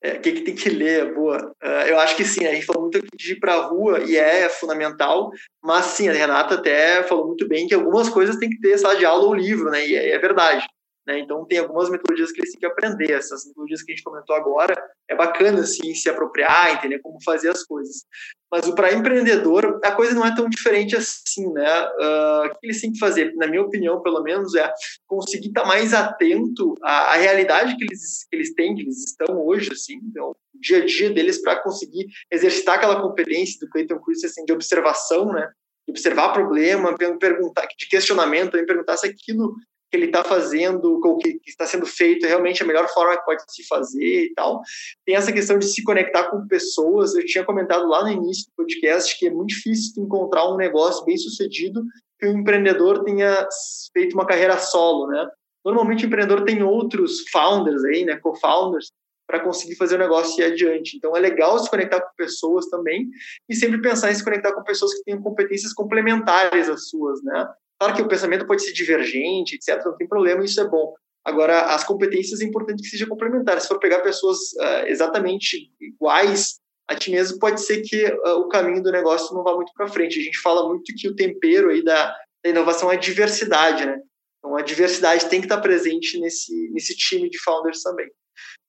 É, 0.00 0.12
o 0.12 0.20
que, 0.20 0.30
que 0.30 0.42
tem 0.42 0.54
que 0.54 0.68
ler, 0.70 1.12
boa. 1.12 1.52
Uh, 1.60 1.88
eu 1.88 1.98
acho 1.98 2.14
que 2.14 2.24
sim, 2.24 2.46
a 2.46 2.54
gente 2.54 2.64
falou 2.64 2.82
muito 2.82 3.00
de 3.12 3.32
ir 3.32 3.40
para 3.40 3.54
a 3.54 3.66
rua 3.66 4.04
e 4.04 4.16
é 4.16 4.48
fundamental, 4.48 5.32
mas 5.60 5.86
sim, 5.86 6.08
a 6.08 6.12
Renata 6.12 6.54
até 6.54 7.02
falou 7.02 7.26
muito 7.26 7.48
bem 7.48 7.66
que 7.66 7.74
algumas 7.74 8.08
coisas 8.08 8.36
tem 8.36 8.48
que 8.48 8.60
ter 8.60 8.78
sala 8.78 8.96
de 8.96 9.04
aula 9.04 9.24
ou 9.24 9.34
livro, 9.34 9.68
né? 9.68 9.84
E 9.84 9.96
é, 9.96 10.10
é 10.10 10.18
verdade. 10.20 10.64
Né? 11.08 11.20
Então, 11.20 11.42
tem 11.46 11.58
algumas 11.58 11.88
metodologias 11.88 12.30
que 12.30 12.40
eles 12.42 12.50
têm 12.50 12.60
que 12.60 12.66
aprender. 12.66 13.10
Essas 13.10 13.46
metodologias 13.46 13.82
que 13.82 13.92
a 13.92 13.94
gente 13.94 14.04
comentou 14.04 14.36
agora, 14.36 14.74
é 15.08 15.16
bacana, 15.16 15.60
assim, 15.60 15.94
se 15.94 16.06
apropriar, 16.10 16.74
entender 16.74 16.98
como 16.98 17.16
fazer 17.24 17.48
as 17.48 17.64
coisas. 17.64 18.04
Mas 18.52 18.66
o 18.68 18.74
para 18.74 18.92
empreendedor, 18.92 19.80
a 19.82 19.92
coisa 19.92 20.14
não 20.14 20.26
é 20.26 20.34
tão 20.36 20.50
diferente 20.50 20.94
assim, 20.96 21.50
né? 21.50 21.82
Uh, 21.82 22.46
o 22.46 22.58
que 22.58 22.66
eles 22.66 22.80
têm 22.80 22.92
que 22.92 22.98
fazer, 22.98 23.34
na 23.36 23.46
minha 23.46 23.62
opinião, 23.62 24.02
pelo 24.02 24.22
menos, 24.22 24.54
é 24.54 24.70
conseguir 25.06 25.48
estar 25.48 25.64
mais 25.64 25.94
atento 25.94 26.74
à, 26.82 27.14
à 27.14 27.16
realidade 27.16 27.74
que 27.76 27.84
eles, 27.84 28.26
que 28.28 28.36
eles 28.36 28.54
têm, 28.54 28.74
que 28.74 28.82
eles 28.82 29.06
estão 29.06 29.46
hoje, 29.46 29.70
assim, 29.72 29.94
então, 30.02 30.36
dia 30.60 30.82
a 30.82 30.84
dia 30.84 31.08
deles 31.08 31.40
para 31.40 31.56
conseguir 31.62 32.06
exercitar 32.30 32.74
aquela 32.74 33.00
competência 33.00 33.58
do 33.60 33.70
Clayton 33.70 33.98
Chris, 34.00 34.24
assim, 34.24 34.44
de 34.44 34.52
observação, 34.52 35.32
né? 35.32 35.50
De 35.86 35.92
observar 35.92 36.34
problema, 36.34 36.94
perguntar, 37.18 37.66
de 37.66 37.88
questionamento, 37.88 38.50
também 38.50 38.66
perguntar 38.66 38.98
se 38.98 39.06
aquilo 39.06 39.54
que 39.90 39.96
ele 39.96 40.06
está 40.06 40.22
fazendo, 40.22 41.00
o 41.02 41.16
que, 41.18 41.40
está 41.46 41.66
sendo 41.66 41.86
feito 41.86 42.26
é 42.26 42.28
realmente 42.28 42.62
a 42.62 42.66
melhor 42.66 42.88
forma 42.88 43.16
que 43.16 43.24
pode 43.24 43.42
se 43.48 43.66
fazer 43.66 44.24
e 44.24 44.34
tal. 44.34 44.60
Tem 45.04 45.16
essa 45.16 45.32
questão 45.32 45.58
de 45.58 45.66
se 45.66 45.82
conectar 45.82 46.24
com 46.30 46.46
pessoas. 46.46 47.14
Eu 47.14 47.24
tinha 47.24 47.44
comentado 47.44 47.88
lá 47.88 48.02
no 48.02 48.10
início 48.10 48.44
do 48.46 48.56
podcast 48.56 49.18
que 49.18 49.26
é 49.26 49.30
muito 49.30 49.48
difícil 49.48 50.02
encontrar 50.02 50.50
um 50.52 50.56
negócio 50.56 51.04
bem 51.04 51.16
sucedido 51.16 51.82
que 52.18 52.26
o 52.26 52.32
empreendedor 52.32 53.04
tenha 53.04 53.46
feito 53.92 54.14
uma 54.14 54.26
carreira 54.26 54.58
solo, 54.58 55.06
né? 55.06 55.28
Normalmente 55.64 56.04
o 56.04 56.06
empreendedor 56.06 56.44
tem 56.44 56.62
outros 56.62 57.28
founders 57.30 57.84
aí, 57.84 58.04
né, 58.04 58.16
co-founders, 58.16 58.90
para 59.26 59.40
conseguir 59.40 59.76
fazer 59.76 59.96
o 59.96 59.98
negócio 59.98 60.42
ir 60.42 60.52
adiante. 60.52 60.96
Então 60.96 61.16
é 61.16 61.20
legal 61.20 61.58
se 61.58 61.70
conectar 61.70 62.00
com 62.00 62.14
pessoas 62.16 62.66
também 62.66 63.08
e 63.48 63.54
sempre 63.54 63.80
pensar 63.80 64.10
em 64.10 64.14
se 64.14 64.24
conectar 64.24 64.52
com 64.52 64.62
pessoas 64.62 64.94
que 64.94 65.04
tenham 65.04 65.22
competências 65.22 65.72
complementares 65.72 66.68
às 66.68 66.88
suas, 66.88 67.22
né? 67.22 67.46
Claro 67.78 67.94
que 67.94 68.02
o 68.02 68.08
pensamento 68.08 68.46
pode 68.46 68.62
ser 68.62 68.72
divergente, 68.72 69.54
etc., 69.54 69.84
não 69.84 69.96
tem 69.96 70.08
problema, 70.08 70.44
isso 70.44 70.60
é 70.60 70.68
bom. 70.68 70.94
Agora, 71.24 71.74
as 71.74 71.84
competências 71.84 72.40
é 72.40 72.44
importante 72.44 72.82
que 72.82 72.88
sejam 72.88 73.08
complementares. 73.08 73.64
Se 73.64 73.68
for 73.68 73.78
pegar 73.78 74.00
pessoas 74.00 74.38
uh, 74.54 74.86
exatamente 74.86 75.70
iguais 75.80 76.58
a 76.88 76.94
ti 76.94 77.10
mesmo, 77.10 77.38
pode 77.38 77.60
ser 77.60 77.82
que 77.82 78.04
uh, 78.06 78.40
o 78.40 78.48
caminho 78.48 78.82
do 78.82 78.90
negócio 78.90 79.34
não 79.34 79.44
vá 79.44 79.54
muito 79.54 79.72
para 79.74 79.88
frente. 79.88 80.18
A 80.18 80.22
gente 80.22 80.38
fala 80.38 80.66
muito 80.66 80.92
que 80.96 81.06
o 81.06 81.14
tempero 81.14 81.70
aí 81.70 81.84
da, 81.84 82.16
da 82.42 82.50
inovação 82.50 82.90
é 82.90 82.96
diversidade, 82.96 83.84
né? 83.84 84.00
Então, 84.38 84.56
a 84.56 84.62
diversidade 84.62 85.28
tem 85.28 85.40
que 85.40 85.46
estar 85.46 85.60
presente 85.60 86.18
nesse, 86.18 86.70
nesse 86.70 86.96
time 86.96 87.28
de 87.28 87.38
founders 87.42 87.82
também. 87.82 88.08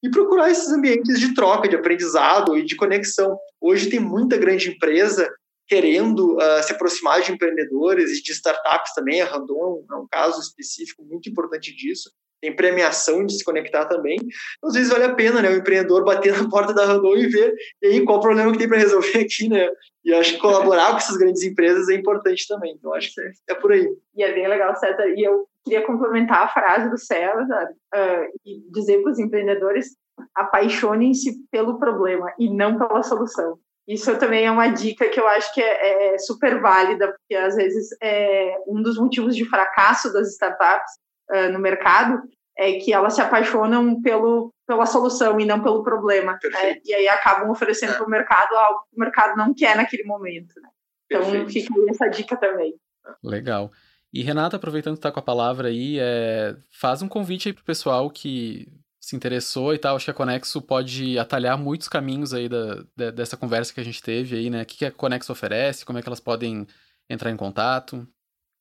E 0.03 0.09
procurar 0.09 0.49
esses 0.49 0.69
ambientes 0.69 1.19
de 1.19 1.33
troca, 1.33 1.67
de 1.67 1.75
aprendizado 1.75 2.57
e 2.57 2.65
de 2.65 2.75
conexão. 2.75 3.37
Hoje 3.61 3.89
tem 3.89 3.99
muita 3.99 4.37
grande 4.37 4.69
empresa 4.69 5.31
querendo 5.69 6.35
uh, 6.35 6.63
se 6.63 6.73
aproximar 6.73 7.21
de 7.21 7.31
empreendedores 7.31 8.17
e 8.17 8.23
de 8.23 8.31
startups 8.31 8.93
também. 8.95 9.21
A 9.21 9.25
Randon 9.25 9.85
é 9.89 9.95
um 9.95 10.07
caso 10.09 10.41
específico 10.41 11.03
muito 11.03 11.29
importante 11.29 11.73
disso. 11.75 12.09
Tem 12.41 12.55
premiação 12.55 13.25
de 13.25 13.37
se 13.37 13.43
conectar 13.43 13.85
também. 13.85 14.17
Às 14.63 14.73
vezes 14.73 14.89
vale 14.89 15.03
a 15.03 15.13
pena, 15.13 15.41
né? 15.41 15.49
O 15.49 15.57
empreendedor 15.57 16.03
bater 16.03 16.35
na 16.35 16.49
porta 16.49 16.73
da 16.73 16.85
Randon 16.85 17.15
e 17.17 17.27
ver 17.27 17.53
e 17.81 17.87
aí 17.87 18.05
qual 18.05 18.17
o 18.17 18.21
problema 18.21 18.51
que 18.51 18.57
tem 18.57 18.67
para 18.67 18.77
resolver 18.79 19.19
aqui, 19.19 19.47
né? 19.47 19.69
E 20.03 20.13
acho 20.13 20.33
que 20.33 20.39
colaborar 20.39 20.91
com 20.91 20.97
essas 20.97 21.17
grandes 21.17 21.43
empresas 21.43 21.87
é 21.89 21.95
importante 21.95 22.47
também. 22.47 22.73
Então 22.75 22.93
acho 22.95 23.13
que 23.13 23.21
é, 23.21 23.31
é 23.49 23.55
por 23.55 23.71
aí. 23.71 23.87
E 24.15 24.23
é 24.23 24.33
bem 24.33 24.47
legal, 24.47 24.75
César. 24.75 25.07
E 25.15 25.23
eu 25.23 25.45
queria 25.63 25.85
complementar 25.85 26.43
a 26.43 26.49
frase 26.49 26.89
do 26.89 26.97
César 26.97 27.69
uh, 27.93 28.39
e 28.45 28.71
dizer 28.71 29.03
para 29.03 29.11
os 29.11 29.19
empreendedores 29.19 29.95
apaixonem-se 30.33 31.45
pelo 31.51 31.77
problema 31.77 32.33
e 32.39 32.49
não 32.49 32.77
pela 32.77 33.03
solução. 33.03 33.59
Isso 33.89 34.15
também 34.19 34.45
é 34.45 34.51
uma 34.51 34.67
dica 34.67 35.09
que 35.09 35.19
eu 35.19 35.27
acho 35.27 35.51
que 35.51 35.59
é, 35.59 36.13
é 36.13 36.17
super 36.19 36.61
válida, 36.61 37.11
porque 37.11 37.35
às 37.35 37.55
vezes 37.55 37.89
é 37.99 38.55
um 38.67 38.83
dos 38.83 38.99
motivos 38.99 39.35
de 39.35 39.43
fracasso 39.45 40.13
das 40.13 40.29
startups 40.33 40.93
uh, 41.31 41.51
no 41.51 41.57
mercado 41.57 42.21
é 42.55 42.73
que 42.73 42.93
elas 42.93 43.13
se 43.13 43.21
apaixonam 43.21 43.99
pelo, 44.01 44.53
pela 44.67 44.85
solução 44.85 45.39
e 45.39 45.45
não 45.45 45.63
pelo 45.63 45.81
problema. 45.81 46.37
Né? 46.51 46.77
E 46.85 46.93
aí 46.93 47.07
acabam 47.07 47.49
oferecendo 47.49 47.93
é. 47.93 47.95
para 47.95 48.05
o 48.05 48.09
mercado 48.09 48.53
algo 48.53 48.81
que 48.81 48.95
o 48.95 48.99
mercado 48.99 49.35
não 49.35 49.55
quer 49.55 49.75
naquele 49.75 50.03
momento. 50.03 50.53
Né? 50.61 50.69
Então 51.05 51.31
Perfeito. 51.31 51.51
fica 51.51 51.73
essa 51.89 52.07
dica 52.09 52.37
também. 52.37 52.75
Legal. 53.23 53.71
E 54.13 54.21
Renata, 54.21 54.57
aproveitando 54.57 54.95
que 54.95 54.99
está 54.99 55.11
com 55.11 55.19
a 55.19 55.23
palavra 55.23 55.69
aí, 55.69 55.97
é, 55.99 56.55
faz 56.69 57.01
um 57.01 57.07
convite 57.07 57.47
aí 57.47 57.53
para 57.53 57.61
o 57.61 57.65
pessoal 57.65 58.09
que 58.09 58.67
se 59.09 59.15
interessou 59.15 59.73
e 59.73 59.79
tal, 59.79 59.95
acho 59.95 60.05
que 60.05 60.11
a 60.11 60.13
Conexo 60.13 60.61
pode 60.61 61.17
atalhar 61.17 61.57
muitos 61.57 61.87
caminhos 61.87 62.31
aí 62.31 62.47
da, 62.47 63.09
dessa 63.11 63.35
conversa 63.35 63.73
que 63.73 63.79
a 63.79 63.83
gente 63.83 64.03
teve 64.03 64.35
aí, 64.35 64.49
né? 64.51 64.61
O 64.61 64.65
que 64.65 64.85
a 64.85 64.91
Conexo 64.91 65.31
oferece, 65.31 65.83
como 65.83 65.97
é 65.97 66.01
que 66.01 66.07
elas 66.07 66.19
podem 66.19 66.67
entrar 67.09 67.31
em 67.31 67.35
contato? 67.35 68.07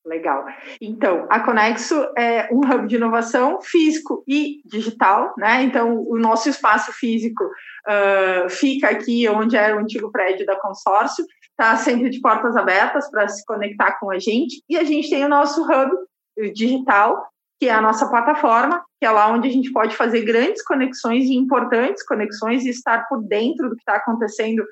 Legal. 0.07 0.47
Então, 0.81 1.27
a 1.29 1.41
Conexo 1.41 1.95
é 2.17 2.49
um 2.51 2.61
hub 2.61 2.87
de 2.89 2.97
inovação 2.97 3.61
físico 3.61 4.25
e 4.27 4.63
digital, 4.65 5.35
né? 5.37 5.63
Então, 5.65 6.03
o 6.09 6.19
nosso 6.19 6.49
espaço 6.49 6.93
físico 6.95 7.45
uh, 7.45 8.49
fica 8.49 8.89
aqui 8.89 9.29
onde 9.29 9.55
era 9.55 9.77
o 9.77 9.81
antigo 9.81 10.11
prédio 10.11 10.47
da 10.47 10.59
consórcio, 10.59 11.27
está 11.51 11.77
sempre 11.77 12.09
de 12.09 12.23
portas 12.23 12.57
abertas 12.57 13.11
para 13.11 13.29
se 13.29 13.45
conectar 13.45 13.99
com 14.01 14.11
a 14.11 14.19
gente, 14.19 14.63
e 14.67 14.79
a 14.79 14.85
gente 14.85 15.11
tem 15.11 15.27
o 15.27 15.29
nosso 15.29 15.63
hub 15.63 15.91
digital, 16.55 17.23
que 17.61 17.69
é 17.69 17.73
a 17.73 17.81
nossa 17.81 18.09
plataforma, 18.09 18.85
que 19.01 19.07
é 19.07 19.11
lá 19.11 19.33
onde 19.33 19.49
a 19.49 19.51
gente 19.51 19.73
pode 19.73 19.97
fazer 19.97 20.23
grandes 20.23 20.63
conexões 20.63 21.25
e 21.25 21.35
importantes 21.35 22.07
conexões 22.07 22.65
e 22.65 22.71
estar 22.71 23.09
por 23.09 23.21
dentro 23.23 23.69
do 23.69 23.75
que 23.75 23.83
está 23.83 23.97
acontecendo, 23.97 24.65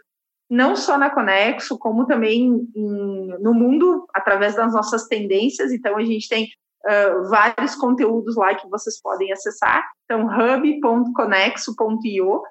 não 0.49 0.77
só 0.77 0.96
na 0.96 1.11
Conexo, 1.11 1.77
como 1.79 2.07
também 2.07 2.64
em, 2.75 3.27
no 3.40 3.53
mundo, 3.53 4.07
através 4.14 4.55
das 4.55 4.72
nossas 4.72 5.09
tendências. 5.09 5.72
Então, 5.72 5.96
a 5.96 6.05
gente 6.05 6.29
tem 6.29 6.49
uh, 6.87 7.29
vários 7.29 7.75
conteúdos 7.75 8.37
lá 8.37 8.55
que 8.55 8.68
vocês 8.68 9.03
podem 9.03 9.33
acessar. 9.33 9.85
Então, 10.05 10.27
hub.conexo.io 10.27 12.42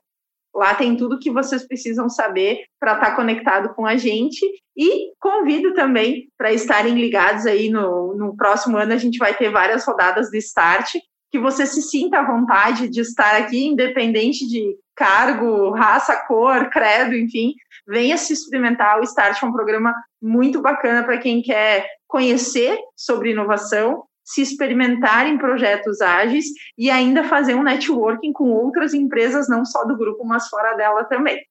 Lá 0.56 0.74
tem 0.74 0.96
tudo 0.96 1.20
que 1.20 1.30
vocês 1.30 1.68
precisam 1.68 2.08
saber 2.08 2.64
para 2.80 2.94
estar 2.94 3.10
tá 3.12 3.16
conectado 3.16 3.74
com 3.76 3.86
a 3.86 3.98
gente. 3.98 4.42
E 4.78 5.12
convido 5.20 5.74
também 5.74 6.30
para 6.38 6.54
estarem 6.54 6.96
ligados 6.96 7.46
aí 7.46 7.70
no, 7.70 8.16
no 8.16 8.36
próximo 8.36 8.78
ano. 8.78 8.94
A 8.94 8.98
gente 8.98 9.18
vai 9.18 9.34
ter 9.34 9.50
várias 9.50 9.86
rodadas 9.86 10.30
de 10.30 10.38
start. 10.38 10.96
Que 11.32 11.40
você 11.40 11.66
se 11.66 11.82
sinta 11.82 12.20
à 12.20 12.26
vontade 12.26 12.88
de 12.88 13.02
estar 13.02 13.36
aqui, 13.36 13.66
independente 13.66 14.48
de 14.48 14.78
cargo, 14.96 15.72
raça, 15.72 16.16
cor, 16.26 16.70
credo, 16.70 17.14
enfim. 17.14 17.54
Venha 17.86 18.18
se 18.18 18.32
experimentar. 18.32 19.00
O 19.00 19.04
Start 19.04 19.44
é 19.44 19.46
um 19.46 19.52
programa 19.52 19.94
muito 20.22 20.62
bacana 20.62 21.04
para 21.04 21.18
quem 21.18 21.42
quer 21.42 21.86
conhecer 22.08 22.80
sobre 22.96 23.32
inovação 23.32 24.04
se 24.26 24.42
experimentar 24.42 25.28
em 25.28 25.38
projetos 25.38 26.02
ágeis 26.02 26.48
e 26.78 26.90
ainda 26.90 27.24
fazer 27.24 27.54
um 27.54 27.64
networking 27.64 28.34
com 28.34 28.50
outras 28.50 28.94
empresas, 28.94 29.48
não 29.48 29.64
só 29.64 29.86
do 29.86 29.96
grupo, 29.96 30.26
mas 30.26 30.50
fora 30.50 30.76
dela 30.76 31.06
também. 31.06 31.42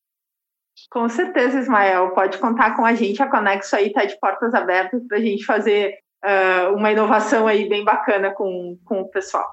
Com 0.89 1.07
certeza, 1.09 1.59
Ismael. 1.59 2.11
Pode 2.11 2.37
contar 2.37 2.75
com 2.75 2.85
a 2.85 2.93
gente. 2.93 3.21
A 3.21 3.29
Conexo 3.29 3.75
aí 3.75 3.87
está 3.87 4.05
de 4.05 4.17
portas 4.19 4.53
abertas 4.53 5.05
para 5.07 5.17
a 5.17 5.21
gente 5.21 5.45
fazer 5.45 5.95
uh, 6.23 6.75
uma 6.75 6.91
inovação 6.91 7.47
aí 7.47 7.67
bem 7.67 7.83
bacana 7.83 8.33
com, 8.33 8.77
com 8.85 9.01
o 9.01 9.09
pessoal. 9.09 9.45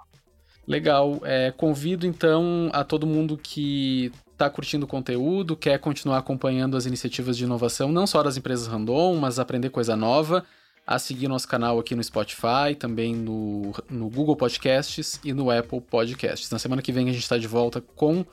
Legal. 0.66 1.20
É, 1.24 1.52
convido 1.52 2.06
então 2.06 2.70
a 2.72 2.84
todo 2.84 3.06
mundo 3.06 3.36
que 3.36 4.12
está 4.42 4.50
curtindo 4.50 4.84
o 4.84 4.88
conteúdo, 4.88 5.56
quer 5.56 5.78
continuar 5.78 6.18
acompanhando 6.18 6.76
as 6.76 6.84
iniciativas 6.84 7.36
de 7.36 7.44
inovação, 7.44 7.92
não 7.92 8.06
só 8.06 8.22
das 8.22 8.36
empresas 8.36 8.66
Randon, 8.66 9.16
mas 9.16 9.38
aprender 9.38 9.70
coisa 9.70 9.94
nova, 9.94 10.44
a 10.84 10.98
seguir 10.98 11.28
nosso 11.28 11.46
canal 11.46 11.78
aqui 11.78 11.94
no 11.94 12.02
Spotify, 12.02 12.74
também 12.76 13.14
no, 13.14 13.72
no 13.88 14.08
Google 14.10 14.34
Podcasts 14.34 15.20
e 15.22 15.32
no 15.32 15.48
Apple 15.48 15.80
Podcasts. 15.80 16.50
Na 16.50 16.58
semana 16.58 16.82
que 16.82 16.90
vem 16.90 17.08
a 17.08 17.12
gente 17.12 17.22
está 17.22 17.38
de 17.38 17.46
volta 17.46 17.80
com 17.80 18.26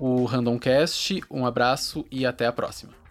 o 0.00 0.24
Randomcast. 0.24 1.22
Um 1.30 1.46
abraço 1.46 2.04
e 2.10 2.26
até 2.26 2.46
a 2.46 2.52
próxima. 2.52 3.05